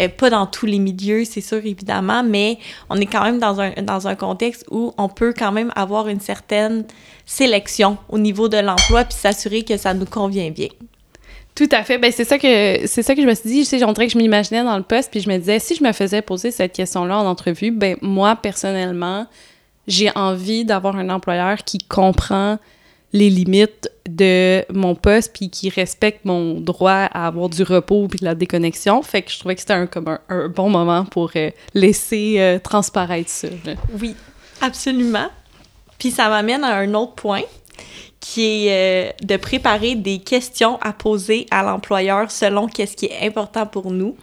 Euh, 0.00 0.08
pas 0.08 0.28
dans 0.28 0.46
tous 0.46 0.66
les 0.66 0.80
milieux, 0.80 1.24
c'est 1.24 1.40
sûr, 1.40 1.58
évidemment, 1.58 2.24
mais 2.24 2.58
on 2.90 2.96
est 2.96 3.06
quand 3.06 3.22
même 3.22 3.38
dans 3.38 3.60
un, 3.60 3.70
dans 3.82 4.08
un 4.08 4.16
contexte 4.16 4.64
où 4.72 4.92
on 4.98 5.08
peut 5.08 5.32
quand 5.36 5.52
même 5.52 5.72
avoir 5.76 6.08
une 6.08 6.20
certaine 6.20 6.84
sélection 7.24 7.96
au 8.08 8.18
niveau 8.18 8.48
de 8.48 8.56
l'emploi 8.56 9.04
puis 9.04 9.16
s'assurer 9.16 9.62
que 9.62 9.76
ça 9.76 9.94
nous 9.94 10.06
convient 10.06 10.50
bien. 10.50 10.68
Tout 11.54 11.68
à 11.72 11.84
fait. 11.84 11.96
Ben 11.96 12.12
c'est 12.12 12.24
ça 12.24 12.38
que 12.38 12.86
c'est 12.86 13.02
ça 13.02 13.14
que 13.14 13.22
je 13.22 13.26
me 13.26 13.34
suis 13.34 13.48
dit. 13.48 13.58
Tu 13.60 13.64
sais, 13.64 13.78
que 13.78 14.08
je 14.08 14.18
m'imaginais 14.18 14.62
dans 14.62 14.76
le 14.76 14.82
poste, 14.82 15.10
puis 15.10 15.20
je 15.20 15.28
me 15.30 15.38
disais 15.38 15.58
si 15.58 15.74
je 15.74 15.82
me 15.82 15.92
faisais 15.92 16.20
poser 16.20 16.50
cette 16.50 16.74
question-là 16.74 17.18
en 17.18 17.26
entrevue, 17.26 17.70
ben 17.70 17.96
moi 18.02 18.36
personnellement, 18.36 19.26
j'ai 19.86 20.10
envie 20.16 20.64
d'avoir 20.64 20.96
un 20.96 21.10
employeur 21.10 21.58
qui 21.64 21.78
comprend 21.78 22.58
les 23.12 23.30
limites 23.30 23.90
de 24.08 24.64
mon 24.72 24.94
poste 24.94 25.32
puis 25.32 25.48
qui 25.48 25.70
respecte 25.70 26.24
mon 26.24 26.60
droit 26.60 27.08
à 27.12 27.26
avoir 27.26 27.48
du 27.48 27.62
repos 27.62 28.08
puis 28.08 28.18
de 28.18 28.24
la 28.24 28.34
déconnexion. 28.34 29.02
Fait 29.02 29.22
que 29.22 29.30
je 29.30 29.38
trouvais 29.38 29.54
que 29.54 29.60
c'était 29.60 29.72
un, 29.74 29.86
comme 29.86 30.18
un, 30.28 30.48
bon 30.48 30.68
moment 30.68 31.04
pour 31.04 31.30
euh, 31.36 31.50
laisser 31.72 32.36
euh, 32.38 32.58
transparaître 32.58 33.30
ça. 33.30 33.48
Oui, 34.00 34.14
absolument. 34.60 35.28
Puis 35.98 36.10
ça 36.10 36.28
m'amène 36.28 36.64
à 36.64 36.76
un 36.76 36.92
autre 36.94 37.14
point 37.14 37.42
qui 38.20 38.66
est 38.66 39.10
euh, 39.10 39.12
de 39.22 39.36
préparer 39.36 39.94
des 39.94 40.18
questions 40.18 40.78
à 40.82 40.92
poser 40.92 41.46
à 41.50 41.62
l'employeur 41.62 42.30
selon 42.30 42.66
qu'est-ce 42.66 42.96
qui 42.96 43.06
est 43.06 43.26
important 43.26 43.66
pour 43.66 43.90
nous. 43.90 44.16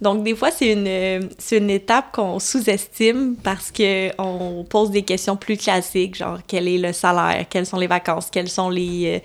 Donc, 0.00 0.22
des 0.22 0.34
fois, 0.34 0.50
c'est 0.50 0.72
une, 0.72 1.28
une 1.50 1.70
étape 1.70 2.12
qu'on 2.12 2.38
sous-estime 2.38 3.36
parce 3.42 3.72
qu'on 3.72 4.64
pose 4.68 4.90
des 4.90 5.02
questions 5.02 5.36
plus 5.36 5.56
classiques, 5.56 6.16
genre 6.16 6.38
quel 6.46 6.68
est 6.68 6.78
le 6.78 6.92
salaire, 6.92 7.46
quelles 7.50 7.66
sont 7.66 7.78
les 7.78 7.88
vacances, 7.88 8.28
quels 8.30 8.48
sont 8.48 8.70
les, 8.70 9.16
euh, 9.16 9.18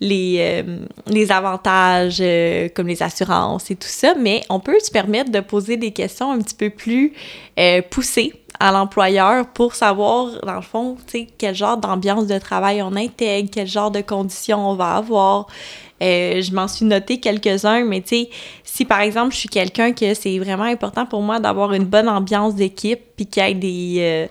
les, 0.00 0.36
euh, 0.40 0.78
les 1.06 1.30
avantages 1.32 2.22
comme 2.74 2.88
les 2.88 3.02
assurances 3.02 3.70
et 3.70 3.76
tout 3.76 3.88
ça, 3.88 4.14
mais 4.18 4.42
on 4.50 4.60
peut 4.60 4.78
se 4.80 4.90
permettre 4.90 5.30
de 5.30 5.40
poser 5.40 5.76
des 5.76 5.92
questions 5.92 6.32
un 6.32 6.38
petit 6.38 6.54
peu 6.54 6.70
plus 6.70 7.12
poussées 7.90 8.32
à 8.60 8.72
l'employeur 8.72 9.46
pour 9.46 9.74
savoir, 9.74 10.40
dans 10.44 10.54
le 10.54 10.62
fond, 10.62 10.96
quel 11.38 11.54
genre 11.54 11.76
d'ambiance 11.76 12.26
de 12.26 12.38
travail 12.38 12.82
on 12.82 12.94
intègre, 12.94 13.48
quel 13.52 13.66
genre 13.66 13.90
de 13.90 14.00
conditions 14.00 14.70
on 14.70 14.74
va 14.74 14.94
avoir. 14.96 15.46
Euh, 16.02 16.42
je 16.42 16.52
m'en 16.52 16.68
suis 16.68 16.84
noté 16.84 17.18
quelques-uns, 17.18 17.84
mais 17.84 18.00
tu 18.00 18.08
sais, 18.08 18.30
si 18.64 18.84
par 18.84 19.00
exemple 19.00 19.32
je 19.32 19.38
suis 19.38 19.48
quelqu'un 19.48 19.92
que 19.92 20.12
c'est 20.14 20.38
vraiment 20.38 20.64
important 20.64 21.06
pour 21.06 21.22
moi 21.22 21.40
d'avoir 21.40 21.72
une 21.72 21.84
bonne 21.84 22.08
ambiance 22.08 22.54
d'équipe, 22.54 23.00
puis 23.16 23.26
qu'il 23.26 23.42
y 23.42 23.50
ait 23.50 23.54
des... 23.54 23.96
Euh, 23.98 24.26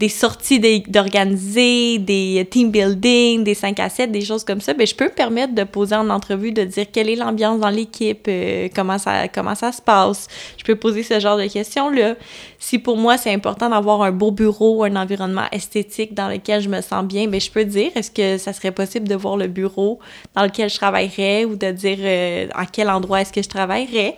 des 0.00 0.08
sorties 0.08 0.58
d'organiser, 0.88 1.98
des 1.98 2.46
team 2.50 2.72
building, 2.72 3.44
des 3.44 3.54
5 3.54 3.78
à 3.78 3.88
7, 3.88 4.10
des 4.10 4.22
choses 4.22 4.42
comme 4.42 4.60
ça, 4.60 4.74
ben, 4.74 4.84
je 4.84 4.94
peux 4.94 5.04
me 5.04 5.10
permettre 5.10 5.54
de 5.54 5.62
poser 5.62 5.94
en 5.94 6.10
entrevue, 6.10 6.50
de 6.50 6.64
dire 6.64 6.86
quelle 6.92 7.08
est 7.08 7.14
l'ambiance 7.14 7.60
dans 7.60 7.70
l'équipe, 7.70 8.26
euh, 8.26 8.68
comment, 8.74 8.98
ça, 8.98 9.28
comment 9.28 9.54
ça 9.54 9.70
se 9.70 9.80
passe. 9.80 10.26
Je 10.58 10.64
peux 10.64 10.74
poser 10.74 11.04
ce 11.04 11.20
genre 11.20 11.38
de 11.38 11.46
questions-là. 11.46 12.16
Si 12.58 12.80
pour 12.80 12.96
moi, 12.96 13.16
c'est 13.18 13.32
important 13.32 13.70
d'avoir 13.70 14.02
un 14.02 14.10
beau 14.10 14.32
bureau, 14.32 14.82
un 14.82 14.96
environnement 14.96 15.46
esthétique 15.52 16.12
dans 16.12 16.28
lequel 16.28 16.60
je 16.60 16.68
me 16.68 16.80
sens 16.80 17.04
bien, 17.04 17.28
ben, 17.28 17.40
je 17.40 17.50
peux 17.50 17.64
dire, 17.64 17.92
est-ce 17.94 18.10
que 18.10 18.36
ça 18.36 18.52
serait 18.52 18.72
possible 18.72 19.06
de 19.06 19.14
voir 19.14 19.36
le 19.36 19.46
bureau 19.46 20.00
dans 20.34 20.42
lequel 20.42 20.70
je 20.70 20.76
travaillerais 20.76 21.44
ou 21.44 21.54
de 21.54 21.70
dire 21.70 21.98
euh, 22.00 22.48
à 22.54 22.66
quel 22.66 22.90
endroit 22.90 23.20
est-ce 23.20 23.32
que 23.32 23.42
je 23.42 23.48
travaillerais? 23.48 24.16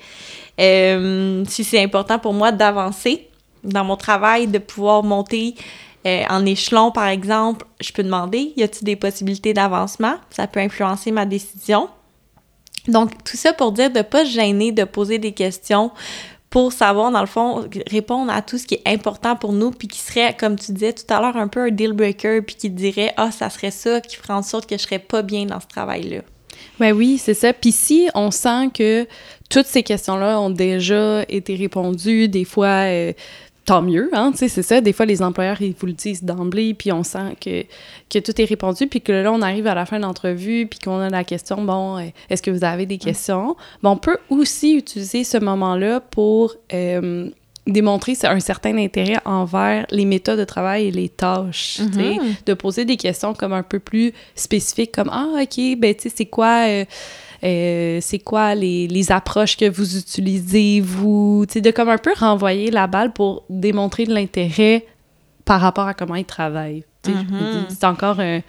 Euh, 0.59 1.45
si 1.47 1.65
c'est 1.65 1.83
important 1.83 2.19
pour 2.19 2.33
moi 2.33 2.51
d'avancer, 2.51 3.29
dans 3.67 3.85
mon 3.85 3.97
travail 3.97 4.47
de 4.47 4.59
pouvoir 4.59 5.03
monter 5.03 5.55
euh, 6.07 6.23
en 6.31 6.47
échelon, 6.47 6.93
par 6.93 7.09
exemple, 7.09 7.67
je 7.81 7.93
peux 7.93 8.05
demander, 8.05 8.53
y 8.57 8.63
a-t-il 8.63 8.85
des 8.85 8.97
possibilités 8.97 9.53
d'avancement? 9.53 10.15
Ça 10.31 10.47
peut 10.47 10.61
influencer 10.61 11.11
ma 11.11 11.27
décision. 11.27 11.89
Donc, 12.87 13.11
tout 13.25 13.37
ça 13.37 13.53
pour 13.53 13.73
dire 13.73 13.91
de 13.91 13.99
ne 13.99 14.03
pas 14.03 14.25
se 14.25 14.31
gêner 14.31 14.71
de 14.71 14.85
poser 14.85 15.19
des 15.19 15.33
questions 15.33 15.91
pour 16.49 16.73
savoir, 16.73 17.11
dans 17.11 17.21
le 17.21 17.27
fond, 17.27 17.69
répondre 17.89 18.33
à 18.33 18.41
tout 18.41 18.57
ce 18.57 18.67
qui 18.67 18.77
est 18.77 18.89
important 18.89 19.35
pour 19.35 19.53
nous, 19.53 19.73
puis 19.73 19.89
qui 19.89 19.99
serait, 19.99 20.35
comme 20.39 20.57
tu 20.57 20.73
disais 20.73 20.93
tout 20.93 21.13
à 21.13 21.21
l'heure, 21.21 21.37
un 21.37 21.49
peu 21.49 21.65
un 21.65 21.71
deal 21.71 21.93
breaker, 21.93 22.41
puis 22.41 22.55
qui 22.55 22.71
dirait, 22.71 23.13
ah, 23.17 23.33
ça 23.33 23.51
serait 23.51 23.73
ça 23.73 24.01
qui 24.01 24.17
ferait 24.17 24.35
en 24.35 24.43
sorte 24.43 24.67
que 24.67 24.77
je 24.77 24.83
serais 24.83 25.01
pas 25.01 25.23
bien 25.23 25.47
dans 25.47 25.61
ce 25.61 25.67
travail-là. 25.67 26.21
Ben 26.79 26.93
oui, 26.93 27.19
c'est 27.19 27.35
ça. 27.35 27.53
Puis 27.53 27.73
si 27.73 28.09
on 28.15 28.31
sent 28.31 28.71
que 28.73 29.07
toutes 29.51 29.67
ces 29.67 29.83
questions-là 29.83 30.41
ont 30.41 30.51
déjà 30.51 31.23
été 31.29 31.57
répondues, 31.57 32.29
des 32.29 32.45
fois, 32.45 32.87
euh, 32.87 33.13
tant 33.67 33.83
mieux, 33.83 34.09
hein, 34.13 34.31
tu 34.31 34.39
sais, 34.39 34.49
c'est 34.49 34.63
ça. 34.63 34.81
Des 34.81 34.93
fois, 34.93 35.07
les 35.07 35.23
employeurs, 35.23 35.61
ils 35.61 35.75
vous 35.79 35.87
le 35.87 35.93
disent 35.93 36.23
d'emblée, 36.23 36.73
puis 36.73 36.93
on 36.93 37.03
sent 37.03 37.37
que, 37.41 37.65
que 38.09 38.21
tout 38.21 38.41
est 38.41 38.45
répondu, 38.45 38.87
puis 38.87 39.01
que 39.01 39.13
là, 39.13 39.33
on 39.33 39.43
arrive 39.43 39.67
à 39.67 39.75
la 39.75 39.85
fin 39.85 39.99
de 39.99 40.05
l'entrevue, 40.05 40.69
puis 40.69 40.79
qu'on 40.79 41.01
a 41.01 41.11
la 41.11 41.25
question, 41.25 41.63
bon, 41.63 41.99
euh, 41.99 42.05
est-ce 42.31 42.43
que 42.43 42.53
vous 42.53 42.63
avez 42.63 42.87
des 42.87 42.99
questions? 42.99 43.57
Bon, 43.83 43.91
on 43.91 43.97
peut 43.97 44.19
aussi 44.31 44.77
utiliser 44.77 45.25
ce 45.25 45.39
moment-là 45.39 45.99
pour 45.99 46.55
euh, 46.73 47.29
démontrer 47.67 48.15
un 48.23 48.39
certain 48.39 48.79
intérêt 48.79 49.19
envers 49.25 49.85
les 49.91 50.05
méthodes 50.05 50.39
de 50.39 50.45
travail 50.45 50.87
et 50.87 50.91
les 50.93 51.09
tâches, 51.09 51.79
tu 51.79 51.93
sais, 51.93 52.15
mm-hmm. 52.15 52.47
de 52.47 52.55
poser 52.55 52.85
des 52.85 52.97
questions 52.97 53.35
comme 53.35 53.53
un 53.53 53.65
peu 53.65 53.81
plus 53.81 54.13
spécifiques, 54.37 54.93
comme, 54.93 55.11
ah, 55.13 55.43
OK, 55.43 55.61
ben, 55.77 55.93
tu 55.93 56.03
sais, 56.03 56.13
c'est 56.17 56.27
quoi... 56.27 56.69
Euh, 56.69 56.85
euh, 57.45 57.99
c'est 58.01 58.19
quoi 58.19 58.55
les, 58.55 58.87
les, 58.89 59.13
approches 59.13 59.57
que 59.57 59.69
vous 59.69 59.99
utilisez, 59.99 60.81
vous, 60.81 61.45
tu 61.47 61.55
sais, 61.55 61.61
de 61.61 61.71
comme 61.71 61.89
un 61.89 61.99
peu 61.99 62.13
renvoyer 62.17 62.71
la 62.71 62.87
balle 62.87 63.13
pour 63.13 63.45
démontrer 63.51 64.05
de 64.05 64.15
l'intérêt 64.15 64.87
par 65.45 65.61
rapport 65.61 65.87
à 65.87 65.95
comment 65.95 66.15
ils 66.15 66.25
travaillent. 66.25 66.85
Mm-hmm. 67.05 67.67
C'est 67.69 67.85
encore 67.85 68.21
une, 68.21 68.43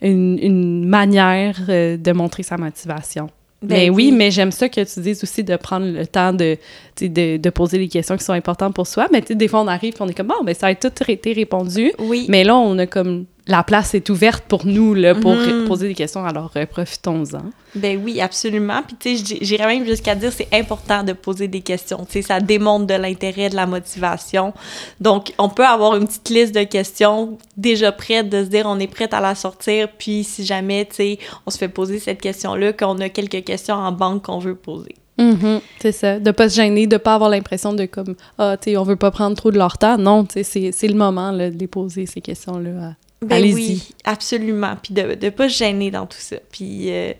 une, 0.00 0.84
manière 0.86 1.60
de 1.68 2.12
montrer 2.12 2.42
sa 2.42 2.56
motivation. 2.56 3.28
Ben 3.62 3.76
mais 3.76 3.90
oui, 3.90 4.10
mais 4.10 4.30
j'aime 4.32 4.50
ça 4.50 4.68
que 4.68 4.80
tu 4.80 5.00
dises 5.00 5.22
aussi 5.22 5.44
de 5.44 5.54
prendre 5.54 5.86
le 5.86 6.04
temps 6.04 6.32
de, 6.32 6.58
de, 7.00 7.36
de, 7.36 7.50
poser 7.50 7.78
les 7.78 7.86
questions 7.86 8.16
qui 8.16 8.24
sont 8.24 8.32
importantes 8.32 8.74
pour 8.74 8.88
soi. 8.88 9.06
Mais 9.12 9.20
des 9.20 9.46
fois, 9.46 9.60
on 9.60 9.68
arrive 9.68 9.94
et 9.94 10.02
on 10.02 10.08
est 10.08 10.14
comme, 10.14 10.26
bon, 10.26 10.42
ben, 10.44 10.54
ça 10.54 10.66
a 10.66 10.74
tout 10.74 10.90
été 11.06 11.32
répondu. 11.32 11.92
Oui. 12.00 12.26
Mais 12.28 12.42
là, 12.42 12.56
on 12.56 12.76
a 12.78 12.86
comme 12.86 13.26
la 13.46 13.64
place 13.64 13.94
est 13.94 14.08
ouverte 14.08 14.44
pour 14.46 14.66
nous 14.66 14.94
là, 14.94 15.14
pour 15.14 15.34
mhm. 15.34 15.66
poser 15.66 15.88
des 15.88 15.94
questions, 15.94 16.24
alors 16.24 16.52
euh, 16.56 16.64
profitons-en. 16.64 17.42
Ben 17.74 18.00
oui, 18.02 18.20
absolument. 18.20 18.82
Puis 18.86 18.96
tu 18.98 19.16
sais, 19.16 19.38
j'irais 19.40 19.66
même 19.66 19.84
jusqu'à 19.84 20.14
dire 20.14 20.32
c'est 20.32 20.48
important 20.52 21.02
de 21.02 21.12
poser 21.12 21.48
des 21.48 21.60
questions. 21.60 22.04
Tu 22.04 22.12
sais, 22.12 22.22
ça 22.22 22.40
démontre 22.40 22.86
de 22.86 22.94
l'intérêt, 22.94 23.48
de 23.50 23.56
la 23.56 23.66
motivation. 23.66 24.52
Donc, 25.00 25.32
on 25.38 25.48
peut 25.48 25.66
avoir 25.66 25.96
une 25.96 26.06
petite 26.06 26.28
liste 26.28 26.54
de 26.54 26.62
questions 26.62 27.38
déjà 27.56 27.90
prête, 27.90 28.28
de 28.28 28.44
se 28.44 28.48
dire 28.48 28.66
on 28.66 28.78
est 28.78 28.86
prête 28.86 29.12
à 29.12 29.20
la 29.20 29.34
sortir. 29.34 29.88
Puis 29.98 30.22
si 30.22 30.44
jamais, 30.44 30.84
tu 30.84 30.96
sais, 30.96 31.18
on 31.46 31.50
se 31.50 31.58
fait 31.58 31.68
poser 31.68 31.98
cette 31.98 32.20
question-là, 32.20 32.72
qu'on 32.72 32.98
a 33.00 33.08
quelques 33.08 33.42
questions 33.44 33.74
en 33.74 33.90
banque 33.90 34.26
qu'on 34.26 34.38
veut 34.38 34.54
poser. 34.54 34.94
Mm-hmm. 35.18 35.60
c'est 35.80 35.92
ça. 35.92 36.18
De 36.20 36.30
pas 36.30 36.48
se 36.48 36.56
gêner, 36.56 36.86
de 36.86 36.96
pas 36.96 37.14
avoir 37.14 37.28
l'impression 37.28 37.72
de 37.74 37.84
comme 37.86 38.14
ah, 38.38 38.56
tu 38.56 38.70
sais, 38.70 38.76
on 38.76 38.84
veut 38.84 38.96
pas 38.96 39.10
prendre 39.10 39.36
trop 39.36 39.50
de 39.50 39.58
leur 39.58 39.78
temps. 39.78 39.98
Non, 39.98 40.24
tu 40.24 40.44
sais, 40.44 40.70
c'est 40.72 40.88
le 40.88 40.94
moment 40.94 41.32
là, 41.32 41.50
de 41.50 41.58
les 41.58 41.66
poser 41.66 42.06
ces 42.06 42.20
questions-là 42.20 42.94
ben 43.22 43.42
oui, 43.54 43.82
absolument. 44.04 44.76
Puis 44.82 44.94
de 44.94 45.02
ne 45.02 45.30
pas 45.30 45.48
se 45.48 45.56
gêner 45.56 45.90
dans 45.90 46.06
tout 46.06 46.18
ça. 46.18 46.36
Puis, 46.50 46.90
euh, 46.90 47.12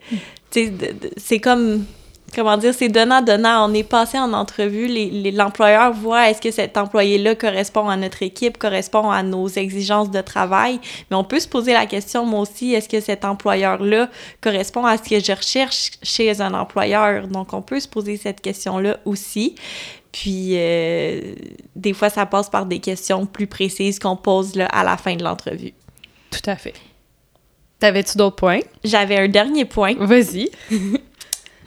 tu 0.50 0.66
sais, 0.66 0.72
c'est 1.16 1.38
comme, 1.38 1.84
comment 2.34 2.56
dire, 2.56 2.74
c'est 2.74 2.88
donnant-donnant. 2.88 3.68
On 3.68 3.74
est 3.74 3.82
passé 3.82 4.18
en 4.18 4.32
entrevue, 4.32 4.88
l'employeur 5.32 5.92
voit 5.92 6.30
est-ce 6.30 6.40
que 6.40 6.50
cet 6.50 6.76
employé-là 6.76 7.34
correspond 7.34 7.88
à 7.88 7.96
notre 7.96 8.22
équipe, 8.22 8.58
correspond 8.58 9.10
à 9.10 9.22
nos 9.22 9.48
exigences 9.48 10.10
de 10.10 10.20
travail? 10.20 10.80
Mais 11.10 11.16
on 11.16 11.24
peut 11.24 11.40
se 11.40 11.48
poser 11.48 11.72
la 11.72 11.86
question, 11.86 12.26
moi 12.26 12.40
aussi, 12.40 12.74
est-ce 12.74 12.88
que 12.88 13.00
cet 13.00 13.24
employeur-là 13.24 14.08
correspond 14.40 14.84
à 14.84 14.96
ce 14.96 15.02
que 15.02 15.20
je 15.20 15.32
recherche 15.32 15.90
chez 16.02 16.40
un 16.40 16.54
employeur? 16.54 17.28
Donc, 17.28 17.52
on 17.52 17.62
peut 17.62 17.80
se 17.80 17.88
poser 17.88 18.16
cette 18.16 18.40
question-là 18.40 18.98
aussi. 19.04 19.54
Puis, 20.10 20.52
euh, 20.52 21.34
des 21.74 21.94
fois, 21.94 22.10
ça 22.10 22.26
passe 22.26 22.50
par 22.50 22.66
des 22.66 22.80
questions 22.80 23.24
plus 23.24 23.46
précises 23.46 23.98
qu'on 23.98 24.16
pose 24.16 24.54
là, 24.56 24.66
à 24.66 24.84
la 24.84 24.98
fin 24.98 25.16
de 25.16 25.24
l'entrevue. 25.24 25.72
Tout 26.32 26.50
à 26.50 26.56
fait. 26.56 26.74
T'avais-tu 27.78 28.16
d'autres 28.16 28.36
points? 28.36 28.60
J'avais 28.82 29.18
un 29.18 29.28
dernier 29.28 29.64
point. 29.64 29.94
Vas-y. 29.98 30.50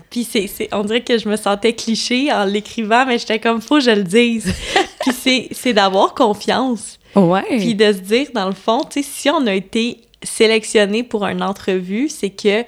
Puis 0.09 0.23
c'est, 0.23 0.69
on 0.71 0.83
dirait 0.83 1.03
que 1.03 1.17
je 1.17 1.27
me 1.27 1.35
sentais 1.35 1.73
cliché 1.73 2.31
en 2.31 2.45
l'écrivant, 2.45 3.05
mais 3.05 3.19
j'étais 3.19 3.39
comme, 3.39 3.61
faut 3.61 3.75
que 3.75 3.83
je 3.83 3.91
le 3.91 4.03
dise. 4.03 4.53
Puis 5.01 5.11
c'est, 5.13 5.47
c'est 5.51 5.73
d'avoir 5.73 6.13
confiance. 6.13 6.99
Ouais. 7.15 7.43
Puis 7.49 7.75
de 7.75 7.91
se 7.91 7.99
dire, 7.99 8.27
dans 8.33 8.47
le 8.47 8.53
fond, 8.55 8.81
tu 8.83 9.03
sais, 9.03 9.09
si 9.09 9.29
on 9.29 9.45
a 9.47 9.53
été 9.53 10.01
sélectionné 10.23 11.03
pour 11.03 11.25
une 11.25 11.43
entrevue, 11.43 12.09
c'est 12.09 12.29
que 12.29 12.63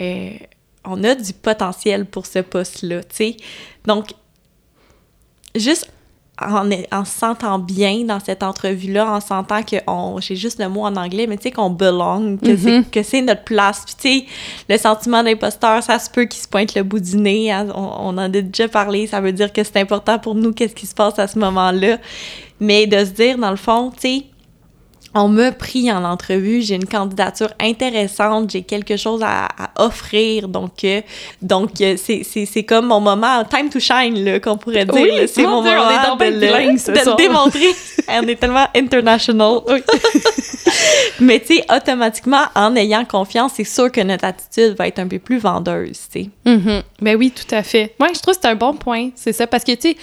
euh, 0.00 0.30
on 0.84 1.02
a 1.04 1.14
du 1.14 1.32
potentiel 1.32 2.06
pour 2.06 2.26
ce 2.26 2.40
poste-là, 2.40 3.02
tu 3.04 3.16
sais. 3.16 3.36
Donc, 3.86 4.10
juste 5.54 5.90
en, 6.40 6.70
en 6.92 7.04
se 7.04 7.18
sentant 7.18 7.58
bien 7.58 8.04
dans 8.04 8.20
cette 8.20 8.42
entrevue-là, 8.42 9.10
en 9.12 9.20
sentant 9.20 9.62
que 9.62 9.76
on, 9.86 10.20
j'ai 10.20 10.36
juste 10.36 10.58
le 10.58 10.68
mot 10.68 10.82
en 10.82 10.96
anglais, 10.96 11.26
mais 11.26 11.36
tu 11.36 11.44
sais, 11.44 11.50
qu'on 11.50 11.70
belong, 11.70 12.38
que, 12.38 12.56
c'est, 12.56 12.80
mm-hmm. 12.80 12.90
que 12.90 13.02
c'est 13.02 13.22
notre 13.22 13.44
place. 13.44 13.84
Puis 13.84 13.94
tu 13.98 14.20
sais, 14.20 14.26
le 14.68 14.78
sentiment 14.78 15.22
d'imposteur, 15.22 15.82
ça 15.82 15.98
se 15.98 16.08
peut 16.10 16.24
qu'il 16.24 16.40
se 16.40 16.48
pointe 16.48 16.74
le 16.74 16.82
bout 16.82 17.00
du 17.00 17.16
nez. 17.16 17.52
Hein. 17.52 17.68
on, 17.74 17.80
on, 17.80 18.08
en 18.08 18.18
a 18.18 18.28
déjà 18.28 18.68
parlé, 18.68 19.06
ça 19.06 19.20
veut 19.20 19.32
dire 19.32 19.52
que 19.52 19.62
c'est 19.62 19.78
important 19.78 20.18
pour 20.18 20.34
nous, 20.34 20.52
qu'est-ce 20.52 20.74
qui 20.74 20.86
se 20.86 20.94
passe 20.94 21.18
à 21.18 21.26
ce 21.26 21.38
moment-là. 21.38 21.98
Mais 22.58 22.86
de 22.86 23.04
se 23.04 23.10
dire, 23.10 23.38
dans 23.38 23.50
le 23.50 23.56
fond, 23.56 23.90
tu 23.90 24.00
sais, 24.00 24.24
on 25.14 25.28
m'a 25.28 25.50
pris 25.52 25.90
en 25.90 26.04
entrevue, 26.04 26.62
j'ai 26.62 26.76
une 26.76 26.86
candidature 26.86 27.50
intéressante, 27.60 28.50
j'ai 28.50 28.62
quelque 28.62 28.96
chose 28.96 29.22
à, 29.24 29.48
offrir, 29.76 30.48
donc 30.48 30.84
euh, 30.84 31.00
donc 31.42 31.80
euh, 31.80 31.96
c'est, 31.96 32.22
c'est, 32.22 32.46
c'est 32.46 32.62
comme 32.64 32.86
mon 32.86 33.00
moment 33.00 33.44
time 33.44 33.68
to 33.70 33.80
shine 33.80 34.24
là 34.24 34.38
qu'on 34.40 34.56
pourrait 34.56 34.84
dire, 34.84 34.94
oui, 34.94 35.28
c'est 35.28 35.42
mon, 35.42 35.62
moment 35.62 35.70
on 36.18 36.20
est 36.20 36.30
de, 36.30 36.36
le, 36.36 36.74
de 36.74 37.16
démontrer. 37.16 37.74
on 38.08 38.28
est 38.28 38.36
tellement 38.36 38.66
international. 38.74 39.60
Mais 41.20 41.40
tu 41.40 41.56
sais 41.56 41.64
automatiquement 41.74 42.44
en 42.54 42.76
ayant 42.76 43.04
confiance, 43.04 43.52
c'est 43.56 43.64
sûr 43.64 43.90
que 43.90 44.00
notre 44.00 44.24
attitude 44.24 44.76
va 44.78 44.86
être 44.86 44.98
un 44.98 45.08
peu 45.08 45.18
plus 45.18 45.38
vendeuse, 45.38 46.00
tu 46.12 46.24
sais. 46.24 46.30
Mm-hmm. 46.46 46.82
Ben 47.02 47.16
oui, 47.16 47.32
tout 47.32 47.54
à 47.54 47.62
fait. 47.62 47.94
Moi, 47.98 48.08
je 48.14 48.20
trouve 48.20 48.34
que 48.34 48.40
c'est 48.42 48.48
un 48.48 48.54
bon 48.54 48.74
point, 48.74 49.10
c'est 49.16 49.32
ça 49.32 49.46
parce 49.46 49.64
que 49.64 49.72
tu 49.72 49.90
sais 49.90 49.96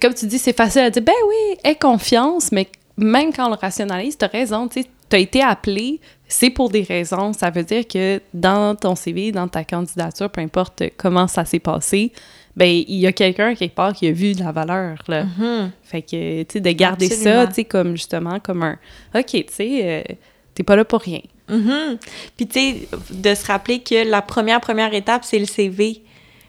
comme 0.00 0.14
tu 0.14 0.26
dis, 0.26 0.38
c'est 0.38 0.56
facile 0.56 0.82
à 0.82 0.90
dire, 0.90 1.02
ben 1.02 1.12
oui, 1.26 1.58
aie 1.64 1.74
confiance, 1.74 2.52
mais 2.52 2.68
même 3.00 3.32
quand 3.32 3.46
on 3.46 3.50
le 3.50 3.56
rationalise, 3.56 4.16
tu 4.16 4.24
as 4.24 4.28
raison, 4.28 4.68
tu 4.68 4.84
as 5.12 5.18
été 5.18 5.42
appelé, 5.42 6.00
c'est 6.28 6.50
pour 6.50 6.70
des 6.70 6.82
raisons. 6.82 7.32
Ça 7.32 7.50
veut 7.50 7.64
dire 7.64 7.86
que 7.88 8.20
dans 8.32 8.76
ton 8.76 8.94
CV, 8.94 9.32
dans 9.32 9.48
ta 9.48 9.64
candidature, 9.64 10.30
peu 10.30 10.40
importe 10.40 10.84
comment 10.96 11.26
ça 11.26 11.44
s'est 11.44 11.58
passé, 11.58 12.12
ben 12.56 12.68
il 12.68 12.96
y 12.96 13.06
a 13.06 13.12
quelqu'un 13.12 13.54
quelque 13.54 13.74
part 13.74 13.92
qui 13.92 14.06
a 14.08 14.12
vu 14.12 14.34
de 14.34 14.40
la 14.40 14.52
valeur 14.52 15.02
là. 15.08 15.24
Mm-hmm. 15.24 15.70
Fait 15.82 16.02
que 16.02 16.42
tu 16.42 16.52
sais 16.52 16.60
de 16.60 16.70
garder 16.70 17.08
ça, 17.08 17.46
tu 17.46 17.54
sais 17.54 17.64
comme 17.64 17.92
justement 17.92 18.38
comme 18.40 18.62
un 18.62 18.78
OK, 19.14 19.26
tu 19.26 19.44
sais 19.50 19.80
euh, 19.82 20.14
t'es 20.54 20.62
pas 20.62 20.76
là 20.76 20.84
pour 20.84 21.00
rien. 21.00 21.20
Mm-hmm. 21.48 21.98
Puis 22.36 22.46
tu 22.46 22.60
sais 22.60 22.88
de 23.10 23.34
se 23.34 23.46
rappeler 23.46 23.80
que 23.80 24.08
la 24.08 24.20
première 24.20 24.60
première 24.60 24.92
étape 24.94 25.24
c'est 25.24 25.38
le 25.38 25.46
CV. 25.46 26.02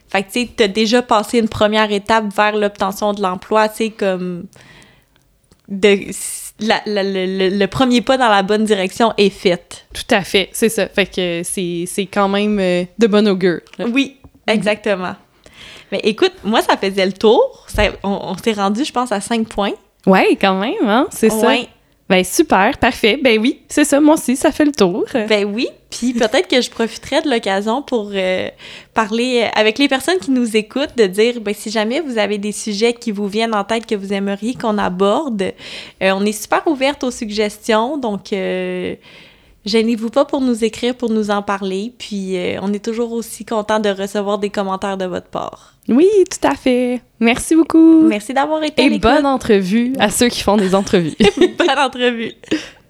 Fait 0.09 0.23
que 0.23 0.31
tu 0.31 0.41
sais 0.41 0.49
t'as 0.55 0.67
déjà 0.67 1.01
passé 1.01 1.39
une 1.39 1.49
première 1.49 1.91
étape 1.91 2.25
vers 2.35 2.57
l'obtention 2.57 3.13
de 3.13 3.21
l'emploi, 3.21 3.69
tu 3.69 3.77
sais 3.77 3.89
comme 3.91 4.45
de 5.69 6.11
le, 6.61 7.65
premier 7.65 8.01
pas 8.01 8.17
dans 8.17 8.29
la 8.29 8.43
bonne 8.43 8.65
direction 8.65 9.13
est 9.17 9.29
fait. 9.29 9.85
Tout 9.93 10.15
à 10.15 10.21
fait, 10.21 10.49
c'est 10.53 10.69
ça. 10.69 10.87
Fait 10.87 11.05
que 11.05 11.41
c'est 11.43 12.05
quand 12.05 12.29
même 12.29 12.59
euh, 12.59 12.83
de 12.97 13.07
bon 13.07 13.27
augure. 13.27 13.61
Oui, 13.79 14.17
exactement. 14.47 15.15
Mais 15.91 15.99
écoute, 16.03 16.33
moi, 16.43 16.61
ça 16.61 16.77
faisait 16.77 17.05
le 17.05 17.13
tour. 17.13 17.65
on, 18.03 18.35
s'est 18.37 18.53
rendu, 18.53 18.85
je 18.85 18.91
pense, 18.93 19.11
à 19.11 19.19
cinq 19.19 19.47
points. 19.49 19.73
Oui, 20.05 20.37
quand 20.39 20.55
même, 20.55 20.87
hein? 20.87 21.07
C'est 21.11 21.29
ça. 21.29 21.53
Ben 22.11 22.25
super, 22.25 22.77
parfait. 22.77 23.17
Ben 23.23 23.39
oui, 23.39 23.61
c'est 23.69 23.85
ça, 23.85 24.01
moi 24.01 24.15
aussi, 24.15 24.35
ça 24.35 24.51
fait 24.51 24.65
le 24.65 24.73
tour. 24.73 25.05
Ben 25.13 25.45
oui, 25.45 25.69
puis 25.89 26.11
peut-être 26.11 26.49
que 26.49 26.59
je 26.59 26.69
profiterai 26.69 27.21
de 27.21 27.29
l'occasion 27.29 27.81
pour 27.81 28.11
euh, 28.13 28.49
parler 28.93 29.47
avec 29.55 29.77
les 29.77 29.87
personnes 29.87 30.17
qui 30.19 30.31
nous 30.31 30.57
écoutent, 30.57 30.97
de 30.97 31.05
dire, 31.05 31.39
ben 31.39 31.53
si 31.53 31.71
jamais 31.71 32.01
vous 32.01 32.17
avez 32.17 32.37
des 32.37 32.51
sujets 32.51 32.91
qui 32.91 33.13
vous 33.13 33.29
viennent 33.29 33.55
en 33.55 33.63
tête 33.63 33.85
que 33.85 33.95
vous 33.95 34.11
aimeriez 34.11 34.55
qu'on 34.55 34.77
aborde, 34.77 35.41
euh, 35.41 36.11
on 36.13 36.25
est 36.25 36.33
super 36.33 36.67
ouverte 36.67 37.01
aux 37.05 37.11
suggestions, 37.11 37.97
donc... 37.97 38.33
Euh, 38.33 38.95
Gênez-vous 39.65 40.09
pas 40.09 40.25
pour 40.25 40.41
nous 40.41 40.63
écrire, 40.63 40.95
pour 40.95 41.09
nous 41.11 41.29
en 41.29 41.41
parler. 41.41 41.93
Puis 41.97 42.37
euh, 42.37 42.59
on 42.61 42.73
est 42.73 42.83
toujours 42.83 43.11
aussi 43.11 43.45
content 43.45 43.79
de 43.79 43.89
recevoir 43.89 44.39
des 44.39 44.49
commentaires 44.49 44.97
de 44.97 45.05
votre 45.05 45.27
part. 45.27 45.75
Oui, 45.87 46.07
tout 46.29 46.47
à 46.47 46.55
fait. 46.55 47.01
Merci 47.19 47.55
beaucoup. 47.55 48.07
Merci 48.07 48.33
d'avoir 48.33 48.63
été 48.63 48.85
Et 48.85 48.99
bonne 48.99 49.25
entrevue 49.25 49.93
à 49.99 50.09
ceux 50.09 50.29
qui 50.29 50.41
font 50.41 50.57
des 50.57 50.73
entrevues. 50.73 51.13
bonne 51.57 51.79
entrevue. 51.79 52.33